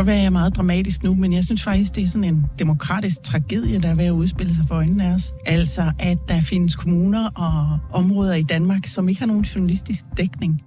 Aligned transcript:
Godt 0.00 0.06
være, 0.06 0.16
at 0.16 0.20
jeg 0.20 0.26
er 0.26 0.30
meget 0.30 0.56
dramatisk 0.56 1.02
nu, 1.02 1.14
men 1.14 1.32
jeg 1.32 1.44
synes 1.44 1.62
faktisk, 1.62 1.96
det 1.96 2.02
er 2.02 2.06
sådan 2.06 2.24
en 2.24 2.46
demokratisk 2.58 3.22
tragedie, 3.22 3.80
der 3.80 3.88
er 3.88 3.94
ved 3.94 4.04
at 4.04 4.10
udspille 4.10 4.54
sig 4.54 4.64
for 4.68 4.74
øjnene 4.74 5.04
af 5.04 5.14
os. 5.14 5.32
Altså, 5.46 5.92
at 5.98 6.18
der 6.28 6.40
findes 6.40 6.76
kommuner 6.76 7.30
og 7.36 7.78
områder 7.92 8.34
i 8.34 8.42
Danmark, 8.42 8.86
som 8.86 9.08
ikke 9.08 9.20
har 9.20 9.26
nogen 9.26 9.42
journalistisk 9.42 10.04
dækning. 10.16 10.62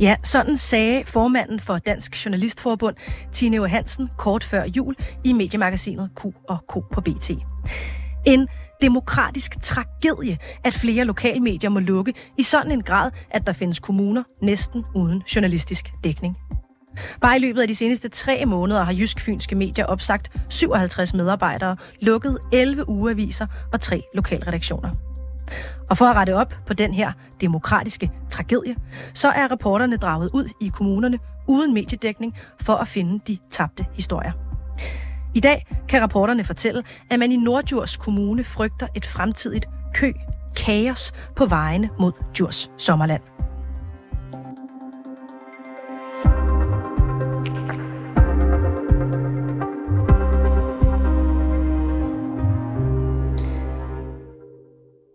Ja, 0.00 0.16
sådan 0.24 0.56
sagde 0.56 1.02
formanden 1.06 1.60
for 1.60 1.78
Dansk 1.78 2.24
Journalistforbund, 2.24 2.96
Tine 3.32 3.68
Hansen, 3.68 4.08
kort 4.18 4.44
før 4.44 4.64
jul 4.76 4.96
i 5.24 5.32
mediemagasinet 5.32 6.10
Q 6.16 6.24
og 6.48 6.58
K 6.68 6.72
på 6.72 7.00
BT. 7.00 7.30
En 8.26 8.48
demokratisk 8.82 9.60
tragedie, 9.62 10.38
at 10.64 10.74
flere 10.74 11.04
lokalmedier 11.04 11.70
må 11.70 11.78
lukke 11.78 12.12
i 12.38 12.42
sådan 12.42 12.72
en 12.72 12.82
grad, 12.82 13.10
at 13.30 13.46
der 13.46 13.52
findes 13.52 13.78
kommuner 13.78 14.22
næsten 14.42 14.84
uden 14.94 15.22
journalistisk 15.34 15.92
dækning. 16.04 16.36
Bare 17.20 17.36
i 17.36 17.40
løbet 17.40 17.62
af 17.62 17.68
de 17.68 17.74
seneste 17.74 18.08
tre 18.08 18.46
måneder 18.46 18.84
har 18.84 18.92
Jysk-Fynske 18.92 19.54
Medier 19.54 19.86
opsagt 19.86 20.30
57 20.48 21.14
medarbejdere, 21.14 21.76
lukket 22.00 22.38
11 22.52 22.88
ugeaviser 22.88 23.46
og 23.72 23.80
tre 23.80 24.02
lokalredaktioner. 24.14 24.90
Og 25.90 25.98
for 25.98 26.04
at 26.04 26.16
rette 26.16 26.36
op 26.36 26.54
på 26.66 26.74
den 26.74 26.94
her 26.94 27.12
demokratiske 27.40 28.10
tragedie, 28.30 28.76
så 29.14 29.28
er 29.28 29.52
reporterne 29.52 29.96
draget 29.96 30.30
ud 30.32 30.48
i 30.60 30.68
kommunerne 30.68 31.18
uden 31.48 31.74
mediedækning 31.74 32.34
for 32.60 32.74
at 32.74 32.88
finde 32.88 33.20
de 33.26 33.38
tabte 33.50 33.86
historier. 33.94 34.32
I 35.34 35.40
dag 35.40 35.66
kan 35.88 36.02
rapporterne 36.02 36.44
fortælle, 36.44 36.82
at 37.10 37.18
man 37.18 37.32
i 37.32 37.36
Nordjurs 37.36 37.96
Kommune 37.96 38.44
frygter 38.44 38.86
et 38.94 39.06
fremtidigt 39.06 39.66
kø, 39.94 40.12
kaos 40.56 41.12
på 41.36 41.46
vejene 41.46 41.90
mod 41.98 42.12
Djurs 42.36 42.70
Sommerland. 42.78 43.22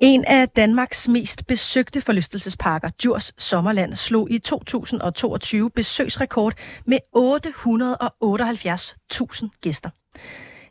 En 0.07 0.25
af 0.25 0.49
Danmarks 0.49 1.07
mest 1.07 1.47
besøgte 1.47 2.01
forlystelsesparker, 2.01 2.89
Djurs 2.89 3.33
Sommerland, 3.37 3.95
slog 3.95 4.31
i 4.31 4.39
2022 4.39 5.69
besøgsrekord 5.69 6.53
med 6.85 6.97
878.000 7.15 9.47
gæster. 9.61 9.89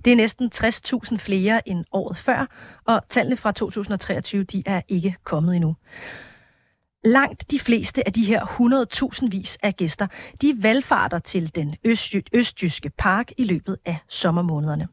Det 0.05 0.13
er 0.13 0.17
næsten 0.17 0.51
60.000 0.55 1.17
flere 1.17 1.69
end 1.69 1.85
året 1.93 2.17
før, 2.17 2.47
og 2.85 3.03
tallene 3.09 3.37
fra 3.37 3.53
2023 3.53 4.45
de 4.45 4.63
er 4.67 4.81
ikke 4.89 5.17
kommet 5.25 5.57
endnu. 5.57 5.77
Langt 7.05 7.51
de 7.51 7.59
fleste 7.59 8.07
af 8.07 8.13
de 8.13 8.25
her 8.25 8.41
100.000 9.23 9.29
vis 9.31 9.59
af 9.63 9.77
gæster, 9.77 10.07
de 10.43 10.55
valgfarter 10.59 11.19
til 11.19 11.55
den 11.55 11.77
østjyske 12.33 12.91
park 12.99 13.33
i 13.37 13.45
løbet 13.45 13.77
af 13.85 13.99
sommermånederne. 14.09 14.89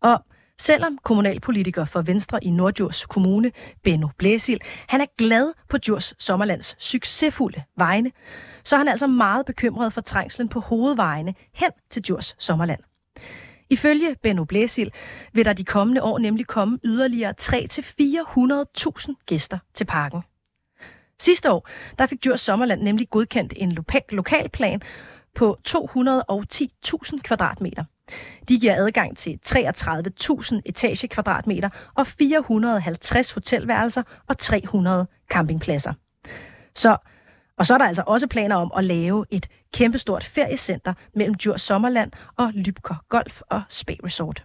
Og 0.00 0.24
Selvom 0.58 0.98
kommunalpolitiker 1.04 1.84
for 1.84 2.02
Venstre 2.02 2.44
i 2.44 2.50
Nordjurs 2.50 3.06
Kommune, 3.06 3.52
Benno 3.82 4.08
Blæsil, 4.18 4.60
han 4.88 5.00
er 5.00 5.06
glad 5.18 5.52
på 5.68 5.78
Djurs 5.78 6.14
Sommerlands 6.18 6.84
succesfulde 6.84 7.62
vegne, 7.76 8.12
så 8.64 8.76
er 8.76 8.78
han 8.78 8.88
altså 8.88 9.06
meget 9.06 9.46
bekymret 9.46 9.92
for 9.92 10.00
trængslen 10.00 10.48
på 10.48 10.60
hovedvejene 10.60 11.34
hen 11.54 11.70
til 11.90 12.02
Djurs 12.02 12.36
Sommerland. 12.38 12.80
Ifølge 13.70 14.16
Benno 14.22 14.44
Blæsil 14.44 14.90
vil 15.32 15.44
der 15.44 15.52
de 15.52 15.64
kommende 15.64 16.02
år 16.02 16.18
nemlig 16.18 16.46
komme 16.46 16.78
yderligere 16.84 17.34
3-400.000 17.40 19.24
gæster 19.26 19.58
til 19.74 19.84
parken. 19.84 20.22
Sidste 21.18 21.52
år 21.52 21.68
der 21.98 22.06
fik 22.06 22.24
Djurs 22.24 22.40
Sommerland 22.40 22.82
nemlig 22.82 23.10
godkendt 23.10 23.52
en 23.56 23.72
lokalplan 24.10 24.82
på 25.34 25.58
210.000 25.68 27.20
kvadratmeter. 27.22 27.84
De 28.48 28.60
giver 28.60 28.76
adgang 28.76 29.16
til 29.16 29.38
33.000 29.46 30.60
etagekvadratmeter 30.66 31.68
og 31.94 32.06
450 32.06 33.30
hotelværelser 33.30 34.02
og 34.28 34.38
300 34.38 35.06
campingpladser. 35.30 35.92
Så, 36.74 36.96
og 37.58 37.66
så 37.66 37.74
er 37.74 37.78
der 37.78 37.84
altså 37.84 38.02
også 38.06 38.26
planer 38.26 38.56
om 38.56 38.72
at 38.76 38.84
lave 38.84 39.24
et 39.30 39.48
kæmpestort 39.74 40.24
feriecenter 40.24 40.94
mellem 41.14 41.34
Djurs 41.34 41.60
Sommerland 41.60 42.12
og 42.36 42.50
Lybker 42.54 43.04
Golf 43.08 43.40
og 43.50 43.62
Spa 43.68 43.94
Resort. 44.04 44.44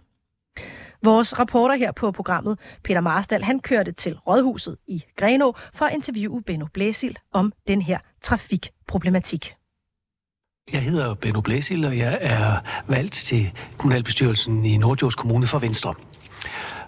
Vores 1.02 1.38
reporter 1.38 1.74
her 1.74 1.92
på 1.92 2.12
programmet, 2.12 2.58
Peter 2.84 3.00
Marstal, 3.00 3.42
han 3.42 3.60
kørte 3.60 3.92
til 3.92 4.18
Rådhuset 4.18 4.76
i 4.88 5.04
Greno 5.16 5.52
for 5.74 5.84
at 5.84 5.94
interviewe 5.94 6.42
Benno 6.42 6.66
Blæsil 6.72 7.18
om 7.32 7.52
den 7.68 7.82
her 7.82 7.98
trafikproblematik. 8.22 9.54
Jeg 10.72 10.82
hedder 10.82 11.14
Benno 11.14 11.40
Blæsil, 11.40 11.84
og 11.84 11.98
jeg 11.98 12.18
er 12.20 12.56
valgt 12.86 13.12
til 13.12 13.50
kommunalbestyrelsen 13.78 14.64
i 14.64 14.76
Nordjords 14.76 15.14
Kommune 15.14 15.46
for 15.46 15.58
Venstre. 15.58 15.94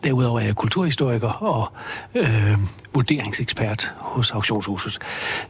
Derudover 0.04 0.41
er 0.41 0.44
jeg 0.44 0.56
kulturhistoriker 0.56 1.28
og 1.28 1.72
øh, 2.15 2.59
vurderingsekspert 2.94 3.94
hos 3.98 4.31
Auktionshuset. 4.31 4.98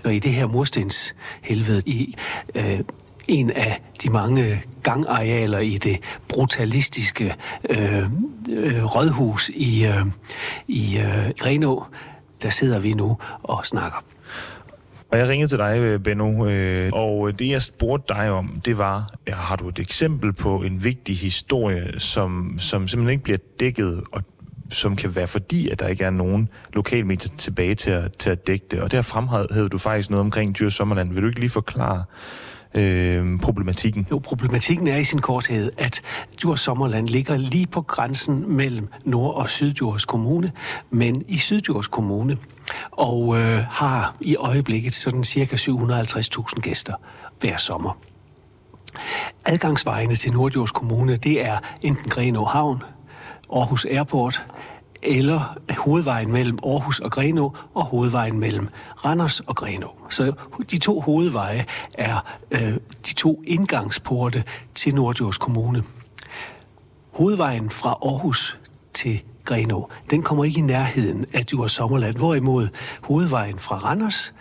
Og 0.04 0.14
i 0.14 0.18
det 0.18 0.32
her 0.32 0.46
murstens 0.46 1.14
helvede 1.42 1.82
i 1.86 2.14
øh, 2.54 2.80
en 3.28 3.50
af 3.50 3.82
de 4.02 4.10
mange 4.10 4.62
gangarealer 4.82 5.58
i 5.58 5.78
det 5.78 5.98
brutalistiske 6.28 7.34
øh, 7.70 8.02
øh, 8.50 8.84
rådhus 8.84 9.48
i, 9.48 9.84
øh, 9.84 10.06
i 10.68 10.98
øh, 10.98 11.30
Grenå, 11.38 11.84
der 12.42 12.50
sidder 12.50 12.78
vi 12.78 12.92
nu 12.92 13.18
og 13.42 13.66
snakker. 13.66 14.11
Og 15.12 15.18
jeg 15.18 15.28
ringede 15.28 15.48
til 15.48 15.58
dig, 15.58 15.78
øh, 15.78 16.00
Benno, 16.00 16.46
øh, 16.46 16.90
og 16.92 17.28
øh, 17.28 17.34
det 17.38 17.48
jeg 17.48 17.62
spurgte 17.62 18.14
dig 18.14 18.30
om, 18.30 18.60
det 18.64 18.78
var, 18.78 19.08
øh, 19.26 19.34
har 19.34 19.56
du 19.56 19.68
et 19.68 19.78
eksempel 19.78 20.32
på 20.32 20.62
en 20.62 20.84
vigtig 20.84 21.16
historie, 21.16 22.00
som, 22.00 22.54
som 22.58 22.88
simpelthen 22.88 23.12
ikke 23.12 23.24
bliver 23.24 23.38
dækket, 23.60 24.02
og 24.12 24.22
som 24.70 24.96
kan 24.96 25.16
være 25.16 25.26
fordi, 25.26 25.68
at 25.68 25.80
der 25.80 25.88
ikke 25.88 26.04
er 26.04 26.10
nogen 26.10 26.48
lokalmedier 26.72 27.36
tilbage 27.36 27.74
til 27.74 27.90
at, 27.90 28.12
til 28.18 28.30
at 28.30 28.46
dække 28.46 28.66
det. 28.70 28.80
Og 28.80 28.92
der 28.92 29.02
fremhævede 29.02 29.68
du 29.68 29.78
faktisk 29.78 30.10
noget 30.10 30.20
omkring 30.20 30.58
Dyr 30.58 30.68
Sommerland. 30.68 31.12
Vil 31.12 31.22
du 31.22 31.28
ikke 31.28 31.40
lige 31.40 31.50
forklare, 31.50 32.04
øh, 32.74 33.40
problematikken? 33.40 34.06
Jo, 34.10 34.18
problematikken 34.18 34.88
er 34.88 34.96
i 34.96 35.04
sin 35.04 35.20
korthed, 35.20 35.72
at 35.78 36.00
Djurs 36.40 36.60
Sommerland 36.60 37.08
ligger 37.08 37.36
lige 37.36 37.66
på 37.66 37.82
grænsen 37.82 38.56
mellem 38.56 38.88
Nord- 39.04 39.34
og 39.34 39.50
Syddjurs 39.50 40.04
Kommune, 40.04 40.52
men 40.90 41.22
i 41.28 41.38
Syddjurs 41.38 41.86
Kommune, 41.86 42.36
og 42.90 43.40
øh, 43.40 43.64
har 43.70 44.16
i 44.20 44.36
øjeblikket 44.36 44.94
sådan 44.94 45.24
cirka 45.24 45.56
750.000 45.56 46.60
gæster 46.60 46.94
hver 47.40 47.56
sommer. 47.56 47.98
Adgangsvejene 49.46 50.16
til 50.16 50.32
Nordjords 50.32 50.70
Kommune, 50.70 51.16
det 51.16 51.44
er 51.44 51.58
enten 51.82 52.10
Grenå 52.10 52.44
Havn, 52.44 52.82
Aarhus 53.52 53.84
Airport, 53.84 54.46
eller 55.02 55.56
hovedvejen 55.78 56.32
mellem 56.32 56.58
Aarhus 56.64 56.98
og 56.98 57.10
Grenå 57.10 57.56
og 57.74 57.84
hovedvejen 57.84 58.40
mellem 58.40 58.68
Randers 59.04 59.40
og 59.40 59.56
Grenå. 59.56 59.90
Så 60.10 60.32
de 60.70 60.78
to 60.78 61.00
hovedveje 61.00 61.64
er 61.94 62.38
øh, 62.50 62.74
de 63.06 63.14
to 63.14 63.42
indgangsporte 63.46 64.44
til 64.74 64.94
Nordjords 64.94 65.38
Kommune. 65.38 65.84
Hovedvejen 67.12 67.70
fra 67.70 67.90
Aarhus 67.90 68.58
til 68.92 69.22
Grenå, 69.44 69.88
den 70.10 70.22
kommer 70.22 70.44
ikke 70.44 70.58
i 70.58 70.62
nærheden 70.62 71.26
af 71.32 71.46
Djurs 71.46 71.72
Sommerland, 71.72 72.16
hvorimod 72.16 72.68
hovedvejen 73.02 73.58
fra 73.58 73.76
Randers 73.76 74.34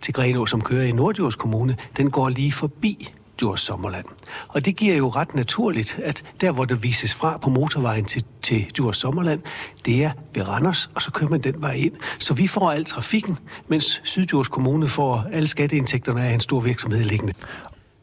til 0.00 0.14
Grenå, 0.14 0.46
som 0.46 0.60
kører 0.60 0.84
i 0.84 0.92
Nordjords 0.92 1.36
Kommune, 1.36 1.76
den 1.96 2.10
går 2.10 2.28
lige 2.28 2.52
forbi 2.52 3.12
Djurs 3.40 3.60
Sommerland. 3.60 4.04
Og 4.48 4.64
det 4.64 4.76
giver 4.76 4.96
jo 4.96 5.08
ret 5.08 5.34
naturligt, 5.34 6.00
at 6.02 6.24
der, 6.40 6.52
hvor 6.52 6.64
der 6.64 6.74
vises 6.74 7.14
fra 7.14 7.38
på 7.38 7.50
motorvejen 7.50 8.04
til, 8.04 8.24
til 8.42 8.66
Djurs 8.76 8.96
Sommerland, 8.96 9.40
det 9.84 10.04
er 10.04 10.10
ved 10.34 10.48
Randers, 10.48 10.90
og 10.94 11.02
så 11.02 11.10
kører 11.10 11.30
man 11.30 11.40
den 11.40 11.62
vej 11.62 11.72
ind. 11.72 11.92
Så 12.18 12.34
vi 12.34 12.46
får 12.46 12.70
al 12.70 12.84
trafikken, 12.84 13.38
mens 13.68 14.00
Syddjurs 14.04 14.48
Kommune 14.48 14.88
får 14.88 15.26
alle 15.32 15.48
skatteindtægterne 15.48 16.24
af 16.24 16.34
en 16.34 16.40
stor 16.40 16.60
virksomhed 16.60 17.02
liggende. 17.02 17.34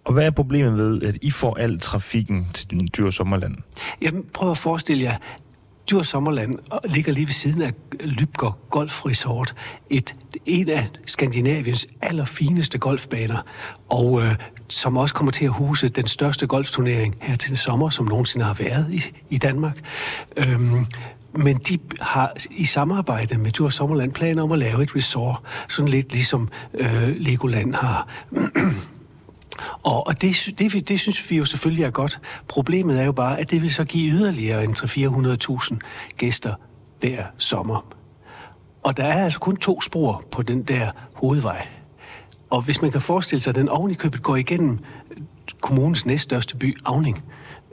Og 0.05 0.13
hvad 0.13 0.25
er 0.25 0.31
problemet 0.31 0.77
ved, 0.77 1.01
at 1.01 1.17
I 1.21 1.31
får 1.31 1.55
al 1.55 1.79
trafikken 1.79 2.47
til 2.53 2.67
Djurs 2.95 3.15
Sommerland? 3.15 3.55
Jamen, 4.01 4.25
prøv 4.33 4.51
at 4.51 4.57
forestille 4.57 5.03
jer, 5.03 5.17
Djurs 5.91 6.07
Sommerland 6.07 6.55
ligger 6.85 7.13
lige 7.13 7.27
ved 7.27 7.33
siden 7.33 7.61
af 7.61 7.73
Lybger 7.99 8.57
Golf 8.69 9.05
Resort. 9.05 9.55
Et, 9.89 10.15
en 10.45 10.69
af 10.69 10.89
Skandinaviens 11.05 11.87
allerfineste 12.01 12.77
golfbaner. 12.77 13.37
Og 13.89 14.21
øh, 14.21 14.35
som 14.67 14.97
også 14.97 15.15
kommer 15.15 15.31
til 15.31 15.45
at 15.45 15.51
huse 15.51 15.89
den 15.89 16.07
største 16.07 16.47
golfturnering 16.47 17.15
her 17.21 17.35
til 17.35 17.57
sommer, 17.57 17.89
som 17.89 18.05
nogensinde 18.05 18.45
har 18.45 18.53
været 18.53 18.93
i, 18.93 19.01
i 19.29 19.37
Danmark. 19.37 19.79
Øhm, 20.37 20.85
men 21.35 21.57
de 21.57 21.77
har 22.01 22.33
i 22.51 22.65
samarbejde 22.65 23.37
med 23.37 23.51
Djurs 23.51 23.73
Sommerland 23.73 24.11
planer 24.11 24.43
om 24.43 24.51
at 24.51 24.59
lave 24.59 24.83
et 24.83 24.95
resort, 24.95 25.39
sådan 25.69 25.89
lidt 25.89 26.11
ligesom 26.11 26.49
øh, 26.73 27.15
Legoland 27.17 27.73
har. 27.73 28.07
Og, 29.83 30.07
og 30.07 30.21
det, 30.21 30.53
det, 30.59 30.89
det 30.89 30.99
synes 30.99 31.31
vi 31.31 31.37
jo 31.37 31.45
selvfølgelig 31.45 31.83
er 31.83 31.89
godt. 31.89 32.19
Problemet 32.47 32.99
er 32.99 33.03
jo 33.03 33.11
bare, 33.11 33.39
at 33.39 33.51
det 33.51 33.61
vil 33.61 33.73
så 33.73 33.83
give 33.83 34.11
yderligere 34.11 34.63
end 34.63 35.73
300-400.000 35.73 35.77
gæster 36.17 36.53
hver 36.99 37.25
sommer. 37.37 37.85
Og 38.83 38.97
der 38.97 39.03
er 39.03 39.23
altså 39.23 39.39
kun 39.39 39.57
to 39.57 39.81
spor 39.81 40.23
på 40.31 40.41
den 40.41 40.63
der 40.63 40.91
hovedvej. 41.13 41.67
Og 42.49 42.61
hvis 42.61 42.81
man 42.81 42.91
kan 42.91 43.01
forestille 43.01 43.41
sig, 43.41 43.51
at 43.51 43.55
den 43.55 43.69
oven 43.69 43.91
i 43.91 43.93
købet 43.93 44.23
går 44.23 44.35
igennem 44.35 44.79
kommunens 45.61 46.05
næststørste 46.05 46.57
by, 46.57 46.77
Avning. 46.85 47.23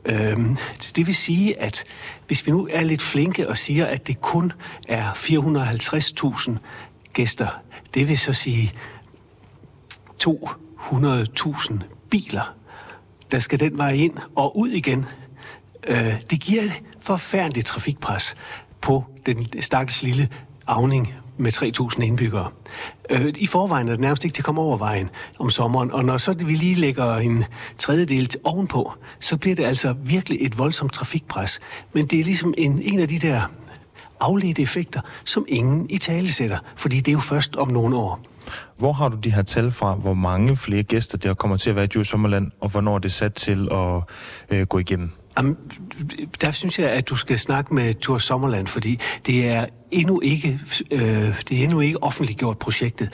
Øhm, 0.05 0.57
det 0.97 1.07
vil 1.07 1.15
sige, 1.15 1.61
at 1.61 1.85
hvis 2.27 2.47
vi 2.47 2.53
nu 2.53 2.69
er 2.71 2.83
lidt 2.83 3.03
flinke 3.03 3.49
og 3.49 3.59
siger, 3.59 3.87
at 3.87 4.07
det 4.07 4.21
kun 4.21 4.53
er 4.89 5.13
450.000 5.13 6.59
gæster, 7.13 7.49
det 7.95 8.09
vil 8.09 8.19
så 8.19 8.33
sige 8.33 8.73
to 10.19 10.49
100.000 10.81 11.75
biler, 12.11 12.55
der 13.33 13.39
skal 13.39 13.61
den 13.61 13.79
vej 13.79 13.91
ind 13.91 14.13
og 14.37 14.59
ud 14.59 14.69
igen. 14.69 15.07
Øh, 15.87 16.21
det 16.31 16.41
giver 16.41 16.63
et 16.63 16.83
forfærdeligt 17.01 17.67
trafikpres 17.67 18.35
på 18.81 19.05
den 19.27 19.47
stakkels 19.61 20.03
lille 20.03 20.29
Avning 20.67 21.15
med 21.37 21.53
3.000 21.99 22.03
indbyggere. 22.03 22.51
Øh, 23.11 23.35
I 23.37 23.47
forvejen 23.47 23.89
er 23.89 23.93
det 23.93 24.01
nærmest 24.01 24.25
ikke 24.25 24.35
til 24.35 24.41
at 24.41 24.45
komme 24.45 24.61
over 24.61 24.79
vejen 24.79 25.11
om 25.39 25.51
sommeren, 25.51 25.93
og 25.93 26.05
når 26.05 26.19
så 26.19 26.33
vi 26.33 26.55
lige 26.55 26.75
lægger 26.75 27.17
en 27.17 27.45
tredjedel 27.79 28.27
til 28.27 28.41
ovenpå, 28.45 28.93
så 29.21 29.37
bliver 29.37 29.57
det 29.57 29.65
altså 29.65 29.95
virkelig 30.05 30.39
et 30.41 30.59
voldsomt 30.59 30.93
trafikpres. 30.93 31.61
Men 31.93 32.07
det 32.07 32.21
er 32.21 32.25
ligesom 32.25 32.55
en, 32.59 32.83
en 32.83 33.01
af 33.01 33.09
de 33.09 33.19
der 33.19 33.43
afledte 34.21 34.63
effekter, 34.63 35.01
som 35.25 35.45
ingen 35.49 35.91
i 35.91 35.99
tale 35.99 36.33
sætter, 36.33 36.59
fordi 36.77 36.97
det 36.97 37.09
er 37.09 37.13
jo 37.13 37.21
først 37.21 37.57
om 37.57 37.69
nogle 37.69 37.97
år. 37.97 38.21
Hvor 38.77 38.93
har 38.93 39.09
du 39.09 39.17
de 39.17 39.31
her 39.33 39.43
tal 39.43 39.71
fra, 39.71 39.95
hvor 39.95 40.15
mange 40.15 40.57
flere 40.57 40.83
gæster 40.83 41.19
der 41.19 41.35
kommer 41.35 41.57
til 41.57 41.71
at 41.71 41.77
være 41.77 41.85
i 41.85 41.89
Djurs 41.89 42.09
Sommerland, 42.09 42.51
og 42.61 42.69
hvornår 42.69 42.95
er 42.95 42.99
det 42.99 43.13
sat 43.13 43.35
til 43.35 43.69
at 43.73 44.03
øh, 44.51 44.67
gå 44.67 44.79
igennem? 44.79 45.11
Jamen, 45.39 45.57
der 46.41 46.51
synes 46.51 46.79
jeg, 46.79 46.91
at 46.91 47.09
du 47.09 47.17
skal 47.17 47.39
snakke 47.39 47.75
med 47.75 47.95
Tour 47.95 48.19
Sommerland, 48.19 48.67
fordi 48.67 48.99
det 49.27 49.49
er 49.49 49.67
endnu 49.91 50.21
ikke, 50.21 50.61
øh, 50.91 51.01
det 51.49 51.59
er 51.59 51.63
endnu 51.63 51.81
ikke 51.81 52.03
offentliggjort 52.03 52.59
projektet. 52.59 53.11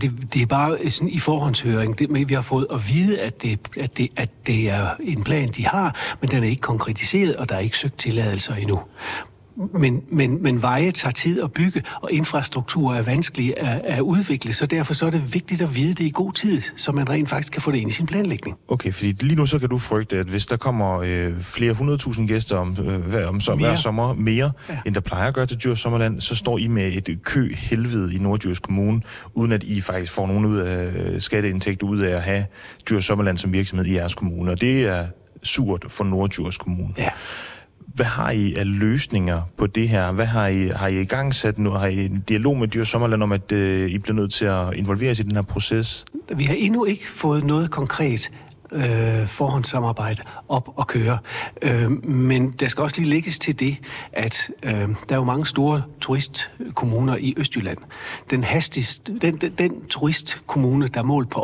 Det, 0.00 0.12
det 0.34 0.42
er 0.42 0.46
bare 0.46 0.90
sådan 0.90 1.08
i 1.08 1.18
forhåndshøring. 1.18 1.98
Det, 1.98 2.28
vi 2.28 2.34
har 2.34 2.42
fået 2.42 2.66
at 2.70 2.88
vide, 2.88 3.20
at 3.20 3.42
det, 3.42 3.58
at, 3.76 3.98
det, 3.98 4.08
at 4.16 4.30
det 4.46 4.70
er 4.70 4.88
en 5.00 5.24
plan, 5.24 5.48
de 5.48 5.66
har, 5.66 6.16
men 6.20 6.30
den 6.30 6.44
er 6.44 6.48
ikke 6.48 6.62
konkretiseret, 6.62 7.36
og 7.36 7.48
der 7.48 7.54
er 7.54 7.60
ikke 7.60 7.78
søgt 7.78 7.98
tilladelser 7.98 8.54
endnu. 8.54 8.80
Men, 9.78 10.02
men, 10.10 10.42
men 10.42 10.62
veje 10.62 10.90
tager 10.90 11.12
tid 11.12 11.42
at 11.42 11.52
bygge, 11.52 11.82
og 12.00 12.12
infrastruktur 12.12 12.94
er 12.94 13.02
vanskelig 13.02 13.54
at, 13.56 13.80
at 13.84 14.00
udvikle, 14.00 14.52
så 14.52 14.66
derfor 14.66 14.94
så 14.94 15.06
er 15.06 15.10
det 15.10 15.34
vigtigt 15.34 15.62
at 15.62 15.76
vide 15.76 15.94
det 15.94 16.04
i 16.04 16.10
god 16.14 16.32
tid, 16.32 16.62
så 16.76 16.92
man 16.92 17.08
rent 17.08 17.28
faktisk 17.28 17.52
kan 17.52 17.62
få 17.62 17.72
det 17.72 17.78
ind 17.78 17.90
i 17.90 17.92
sin 17.92 18.06
planlægning. 18.06 18.56
Okay, 18.68 18.92
fordi 18.92 19.12
lige 19.12 19.36
nu 19.36 19.46
så 19.46 19.58
kan 19.58 19.68
du 19.68 19.78
frygte, 19.78 20.18
at 20.18 20.26
hvis 20.26 20.46
der 20.46 20.56
kommer 20.56 21.00
øh, 21.00 21.40
flere 21.40 21.72
hundredtusind 21.72 22.28
gæster 22.28 22.56
om, 22.56 22.76
øh, 22.86 23.00
hver, 23.00 23.26
om 23.26 23.40
som, 23.40 23.58
hver 23.58 23.76
sommer 23.76 24.14
mere, 24.14 24.52
ja. 24.68 24.78
end 24.86 24.94
der 24.94 25.00
plejer 25.00 25.28
at 25.28 25.34
gøre 25.34 25.46
til 25.46 25.56
Djurs 25.56 25.80
Sommerland, 25.80 26.20
så 26.20 26.34
står 26.34 26.58
I 26.58 26.66
med 26.68 26.92
et 26.92 27.18
kø 27.24 27.54
helvede 27.54 28.14
i 28.14 28.18
Nordjyrs 28.18 28.58
Kommune, 28.58 29.02
uden 29.34 29.52
at 29.52 29.62
I 29.62 29.80
faktisk 29.80 30.12
får 30.12 30.26
nogen 30.26 30.44
ud 30.44 30.56
af 30.56 31.22
skatteindtægter 31.22 31.86
ud 31.86 32.00
af 32.00 32.14
at 32.14 32.22
have 32.22 32.44
Djurs 32.88 33.04
Sommerland 33.04 33.38
som 33.38 33.52
virksomhed 33.52 33.86
i 33.86 33.94
jeres 33.94 34.14
kommune, 34.14 34.50
og 34.50 34.60
det 34.60 34.82
er 34.82 35.06
surt 35.42 35.84
for 35.88 36.04
Nordjyrs 36.04 36.58
Kommune. 36.58 36.94
Ja. 36.98 37.08
Hvad 37.96 38.06
har 38.06 38.30
I 38.30 38.54
af 38.54 38.78
løsninger 38.78 39.40
på 39.58 39.66
det 39.66 39.88
her? 39.88 40.12
Hvad 40.12 40.26
har 40.26 40.46
I, 40.46 40.68
har 40.68 40.88
I 40.88 41.00
i 41.00 41.04
gang 41.04 41.34
sat 41.34 41.58
nu? 41.58 41.70
Har 41.70 41.86
I 41.86 42.04
en 42.04 42.24
dialog 42.28 42.56
med 42.56 42.68
Dyr 42.68 42.84
Sommerland 42.84 43.22
om, 43.22 43.32
at 43.32 43.52
øh, 43.52 43.90
I 43.90 43.98
bliver 43.98 44.16
nødt 44.16 44.32
til 44.32 44.44
at 44.44 44.74
involvere 44.74 45.14
sig 45.14 45.24
i 45.24 45.28
den 45.28 45.36
her 45.36 45.42
proces? 45.42 46.04
Vi 46.36 46.44
har 46.44 46.54
endnu 46.54 46.84
ikke 46.84 47.08
fået 47.08 47.44
noget 47.44 47.70
konkret 47.70 48.30
øh, 48.72 49.28
forhåndssamarbejde 49.28 50.22
op 50.48 50.68
og 50.76 50.86
køre. 50.86 51.18
Øh, 51.62 52.04
men 52.04 52.50
der 52.50 52.68
skal 52.68 52.82
også 52.82 52.96
lige 53.00 53.10
lægges 53.10 53.38
til 53.38 53.60
det, 53.60 53.76
at 54.12 54.50
øh, 54.62 54.72
der 54.72 54.86
er 55.08 55.16
jo 55.16 55.24
mange 55.24 55.46
store 55.46 55.82
turistkommuner 56.00 57.16
i 57.16 57.34
Østjylland. 57.36 57.78
Den, 58.30 58.44
hastigst, 58.44 59.06
den, 59.06 59.36
den, 59.36 59.52
den 59.58 59.86
turistkommune, 59.86 60.88
der 60.88 61.02
målt 61.02 61.30
på 61.30 61.40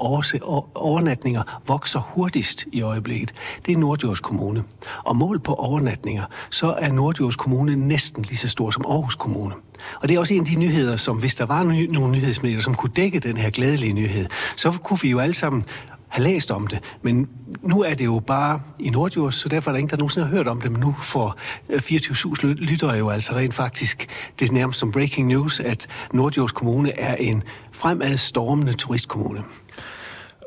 overnatninger, 0.75 1.61
vokser 1.67 2.01
hurtigst 2.01 2.67
i 2.73 2.83
øjeblikket. 2.83 3.33
Det 3.67 3.73
er 3.73 3.79
Nordjords 3.79 4.21
Kommune. 4.21 4.65
Og 5.05 5.17
målt 5.17 5.43
på 5.43 5.55
overnatninger, 5.55 6.25
så 6.51 6.75
er 6.79 6.93
Nordjords 6.93 7.37
Kommune 7.37 7.77
næsten 7.77 8.23
lige 8.23 8.37
så 8.37 8.49
stor 8.49 8.71
som 8.71 8.85
Aarhus 8.89 9.15
Kommune. 9.15 9.55
Og 10.01 10.09
det 10.09 10.15
er 10.15 10.19
også 10.19 10.35
en 10.35 10.41
af 10.41 10.47
de 10.47 10.55
nyheder, 10.55 10.97
som 10.97 11.17
hvis 11.17 11.35
der 11.35 11.47
var 11.47 11.63
nogle 11.93 12.11
nyhedsmedier, 12.11 12.61
som 12.61 12.75
kunne 12.75 12.93
dække 12.97 13.21
den 13.21 13.37
her 13.37 13.51
glædelige 13.51 13.93
nyhed, 13.93 14.27
så 14.57 14.71
kunne 14.71 14.99
vi 15.03 15.11
jo 15.11 15.19
alle 15.19 15.35
sammen 15.35 15.65
have 16.12 16.25
læst 16.25 16.50
om 16.50 16.67
det. 16.67 16.79
Men 17.03 17.29
nu 17.62 17.82
er 17.82 17.94
det 17.94 18.05
jo 18.05 18.23
bare 18.26 18.61
i 18.79 18.91
Nordjurs, 18.91 19.35
så 19.35 19.49
derfor 19.49 19.70
er 19.70 19.73
der 19.73 19.79
ingen, 19.79 19.91
der 19.91 19.97
nogensinde 19.97 20.26
har 20.26 20.37
hørt 20.37 20.49
om 20.49 20.61
det. 20.61 20.73
Men 20.73 20.81
nu 20.81 20.97
får 21.03 21.38
24.000 21.70 22.47
øh, 22.47 22.55
lyttere 22.56 22.93
jo 22.93 23.09
altså 23.09 23.32
rent 23.32 23.55
faktisk, 23.55 24.09
det 24.41 24.49
er 24.49 24.53
nærmest 24.53 24.79
som 24.79 24.93
breaking 24.93 25.29
news, 25.29 25.61
at 25.61 25.87
Nordjurs 26.12 26.53
Kommune 26.53 26.99
er 26.99 27.14
en 27.14 27.43
fremadstormende 27.73 28.73
turistkommune. 28.73 29.41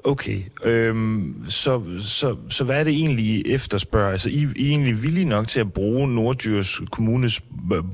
Okay, 0.04 0.42
øhm, 0.64 1.46
så, 1.48 1.82
så, 2.02 2.36
så 2.50 2.64
hvad 2.64 2.80
er 2.80 2.84
det 2.84 2.94
egentlig, 2.94 3.26
I 3.26 3.54
efterspørger? 3.54 4.12
Altså, 4.12 4.30
I, 4.30 4.48
I 4.56 4.66
er 4.66 4.70
egentlig 4.70 5.04
villige 5.04 5.26
nok 5.26 5.48
til 5.48 5.60
at 5.60 5.74
bruge 5.74 6.08
Nordjyrs 6.08 6.82
Kommunes 6.92 7.42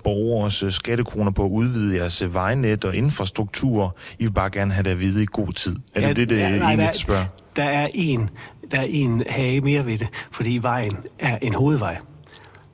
borgers 0.04 0.64
øh, 0.64 0.72
skattekroner 0.72 1.32
på 1.32 1.46
at 1.46 1.50
udvide 1.50 1.96
jeres 1.96 2.24
vejnet 2.34 2.86
og 2.86 2.96
infrastruktur. 2.96 3.98
I 4.20 4.24
vil 4.24 4.34
bare 4.34 4.50
gerne 4.50 4.74
have 4.74 4.84
det 4.84 4.90
at 4.90 5.00
vide 5.00 5.24
i 5.24 5.28
god 5.32 5.54
tid. 5.54 5.76
Er 5.96 6.02
ja, 6.02 6.08
det 6.08 6.16
det, 6.16 6.30
det 6.30 6.38
ja, 6.38 6.50
nej, 6.50 6.58
egentlig 6.58 6.86
efterspørger? 6.86 7.26
Der 7.56 7.64
er 7.64 7.88
en, 7.94 8.30
der 8.72 8.78
er 8.78 8.88
en 8.90 9.24
hage 9.30 9.62
mere 9.62 9.86
ved 9.86 9.98
det, 9.98 10.08
fordi 10.32 10.58
vejen 10.62 10.98
er 11.20 11.38
en 11.42 11.54
hovedvej. 11.54 11.98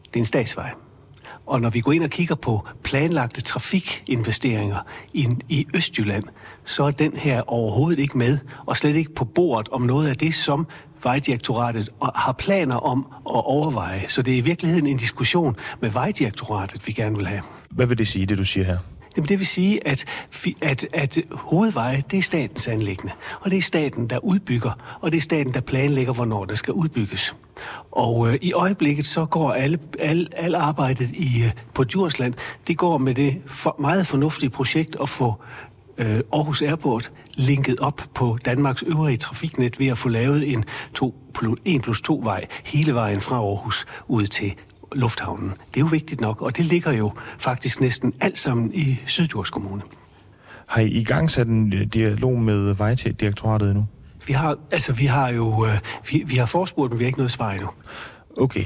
Det 0.03 0.15
er 0.15 0.19
en 0.19 0.25
statsvej. 0.25 0.71
Og 1.45 1.61
når 1.61 1.69
vi 1.69 1.81
går 1.81 1.91
ind 1.91 2.03
og 2.03 2.09
kigger 2.09 2.35
på 2.35 2.67
planlagte 2.83 3.41
trafikinvesteringer 3.41 4.77
i, 5.13 5.27
i 5.49 5.67
Østjylland, 5.75 6.23
så 6.65 6.83
er 6.83 6.91
den 6.91 7.17
her 7.17 7.41
overhovedet 7.47 7.99
ikke 7.99 8.17
med, 8.17 8.37
og 8.65 8.77
slet 8.77 8.95
ikke 8.95 9.13
på 9.13 9.25
bordet 9.25 9.69
om 9.69 9.81
noget 9.81 10.07
af 10.09 10.15
det, 10.15 10.35
som 10.35 10.67
Vejdirektoratet 11.03 11.89
har 12.15 12.31
planer 12.31 12.75
om 12.75 13.07
at 13.09 13.45
overveje. 13.45 14.03
Så 14.07 14.21
det 14.21 14.33
er 14.33 14.37
i 14.37 14.41
virkeligheden 14.41 14.87
en 14.87 14.97
diskussion 14.97 15.55
med 15.81 15.89
Vejdirektoratet, 15.89 16.87
vi 16.87 16.91
gerne 16.91 17.17
vil 17.17 17.27
have. 17.27 17.41
Hvad 17.71 17.85
vil 17.85 17.97
det 17.97 18.07
sige, 18.07 18.25
det 18.25 18.37
du 18.37 18.43
siger 18.43 18.65
her? 18.65 18.77
Jamen, 19.17 19.29
det 19.29 19.39
vil 19.39 19.47
sige, 19.47 19.87
at, 19.87 20.05
at, 20.61 20.87
at 20.93 21.19
hovedveje, 21.31 22.03
det 22.11 22.17
er 22.17 22.21
statens 22.21 22.67
anlæggende. 22.67 23.13
Og 23.41 23.51
det 23.51 23.57
er 23.57 23.61
staten, 23.61 24.07
der 24.07 24.25
udbygger, 24.25 24.97
og 25.01 25.11
det 25.11 25.17
er 25.17 25.21
staten, 25.21 25.53
der 25.53 25.61
planlægger, 25.61 26.13
hvornår 26.13 26.45
der 26.45 26.55
skal 26.55 26.73
udbygges. 26.73 27.35
Og 27.91 28.27
øh, 28.27 28.39
i 28.41 28.53
øjeblikket 28.53 29.07
så 29.07 29.25
går 29.25 29.51
alle, 29.51 29.79
alle, 29.99 30.27
alle 30.31 30.57
arbejdet 30.57 31.11
i, 31.11 31.43
øh, 31.43 31.51
på 31.73 31.83
Djursland, 31.83 32.33
det 32.67 32.77
går 32.77 32.97
med 32.97 33.15
det 33.15 33.41
for, 33.45 33.75
meget 33.79 34.07
fornuftige 34.07 34.49
projekt 34.49 34.95
at 35.01 35.09
få 35.09 35.33
øh, 35.97 36.19
Aarhus 36.33 36.61
Airport 36.61 37.11
linket 37.33 37.79
op 37.79 38.01
på 38.13 38.37
Danmarks 38.45 38.83
øvrige 38.87 39.17
trafiknet 39.17 39.79
ved 39.79 39.87
at 39.87 39.97
få 39.97 40.09
lavet 40.09 40.53
en 40.53 40.65
2 40.93 41.15
plus, 41.33 41.59
1 41.65 41.81
plus 41.81 42.01
2 42.01 42.21
vej 42.23 42.45
hele 42.65 42.95
vejen 42.95 43.21
fra 43.21 43.35
Aarhus 43.35 43.85
ud 44.07 44.27
til 44.27 44.55
lufthavnen. 44.95 45.49
Det 45.49 45.77
er 45.77 45.79
jo 45.79 45.85
vigtigt 45.91 46.21
nok, 46.21 46.41
og 46.41 46.57
det 46.57 46.65
ligger 46.65 46.91
jo 46.91 47.11
faktisk 47.39 47.81
næsten 47.81 48.13
alt 48.19 48.39
sammen 48.39 48.73
i 48.73 49.01
Syddjurs 49.05 49.49
Kommune. 49.49 49.81
Har 50.67 50.81
I 50.81 50.87
i 50.87 51.03
gang 51.03 51.29
sat 51.29 51.47
en 51.47 51.73
øh, 51.73 51.81
dialog 51.81 52.39
med 52.39 52.73
Vejdirektoratet 52.73 53.67
endnu? 53.67 53.85
Vi 54.27 54.33
har, 54.33 54.57
altså, 54.71 54.93
vi 54.93 55.05
har 55.05 55.29
jo 55.29 55.65
øh, 55.65 55.79
vi, 56.11 56.23
vi 56.27 56.35
har 56.35 56.45
forspurgt, 56.45 56.91
men 56.91 56.99
vi 56.99 57.03
har 57.03 57.07
ikke 57.07 57.19
noget 57.19 57.31
svar 57.31 57.51
endnu. 57.51 57.69
Okay, 58.37 58.65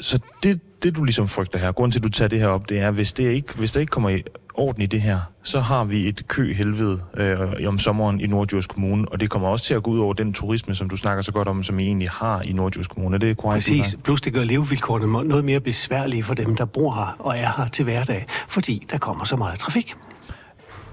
så 0.00 0.18
det, 0.42 0.60
det 0.82 0.96
du 0.96 1.04
ligesom 1.04 1.28
frygter 1.28 1.58
her, 1.58 1.72
grunden 1.72 1.92
til, 1.92 1.98
at 1.98 2.04
du 2.04 2.08
tager 2.08 2.28
det 2.28 2.38
her 2.38 2.46
op, 2.46 2.68
det 2.68 2.78
er, 2.78 2.90
hvis, 2.90 3.12
det 3.12 3.30
ikke, 3.30 3.54
hvis 3.58 3.72
der 3.72 3.80
ikke 3.80 3.90
kommer 3.90 4.18
orden 4.54 4.82
i 4.82 4.86
det 4.86 5.00
her, 5.00 5.18
så 5.42 5.60
har 5.60 5.84
vi 5.84 6.08
et 6.08 6.28
kø-helvede 6.28 7.00
øh, 7.16 7.68
om 7.68 7.78
sommeren 7.78 8.20
i 8.20 8.26
Nordjysk 8.26 8.70
Kommune, 8.70 9.08
og 9.08 9.20
det 9.20 9.30
kommer 9.30 9.48
også 9.48 9.64
til 9.64 9.74
at 9.74 9.82
gå 9.82 9.90
ud 9.90 9.98
over 9.98 10.14
den 10.14 10.32
turisme, 10.32 10.74
som 10.74 10.88
du 10.88 10.96
snakker 10.96 11.22
så 11.22 11.32
godt 11.32 11.48
om, 11.48 11.62
som 11.62 11.78
I 11.78 11.82
egentlig 11.82 12.08
har 12.10 12.40
i 12.42 12.52
Nordjysk 12.52 12.90
Kommune. 12.90 13.14
Er 13.14 13.18
det 13.18 13.36
korrekt? 13.36 13.54
Præcis. 13.54 13.98
Plus 14.04 14.20
det 14.20 14.34
gør 14.34 14.44
levevilkårene 14.44 15.28
noget 15.28 15.44
mere 15.44 15.60
besværlige 15.60 16.22
for 16.22 16.34
dem, 16.34 16.56
der 16.56 16.64
bor 16.64 16.94
her 16.94 17.16
og 17.18 17.38
er 17.38 17.50
her 17.56 17.68
til 17.68 17.84
hverdag, 17.84 18.26
fordi 18.48 18.86
der 18.90 18.98
kommer 18.98 19.24
så 19.24 19.36
meget 19.36 19.58
trafik. 19.58 19.94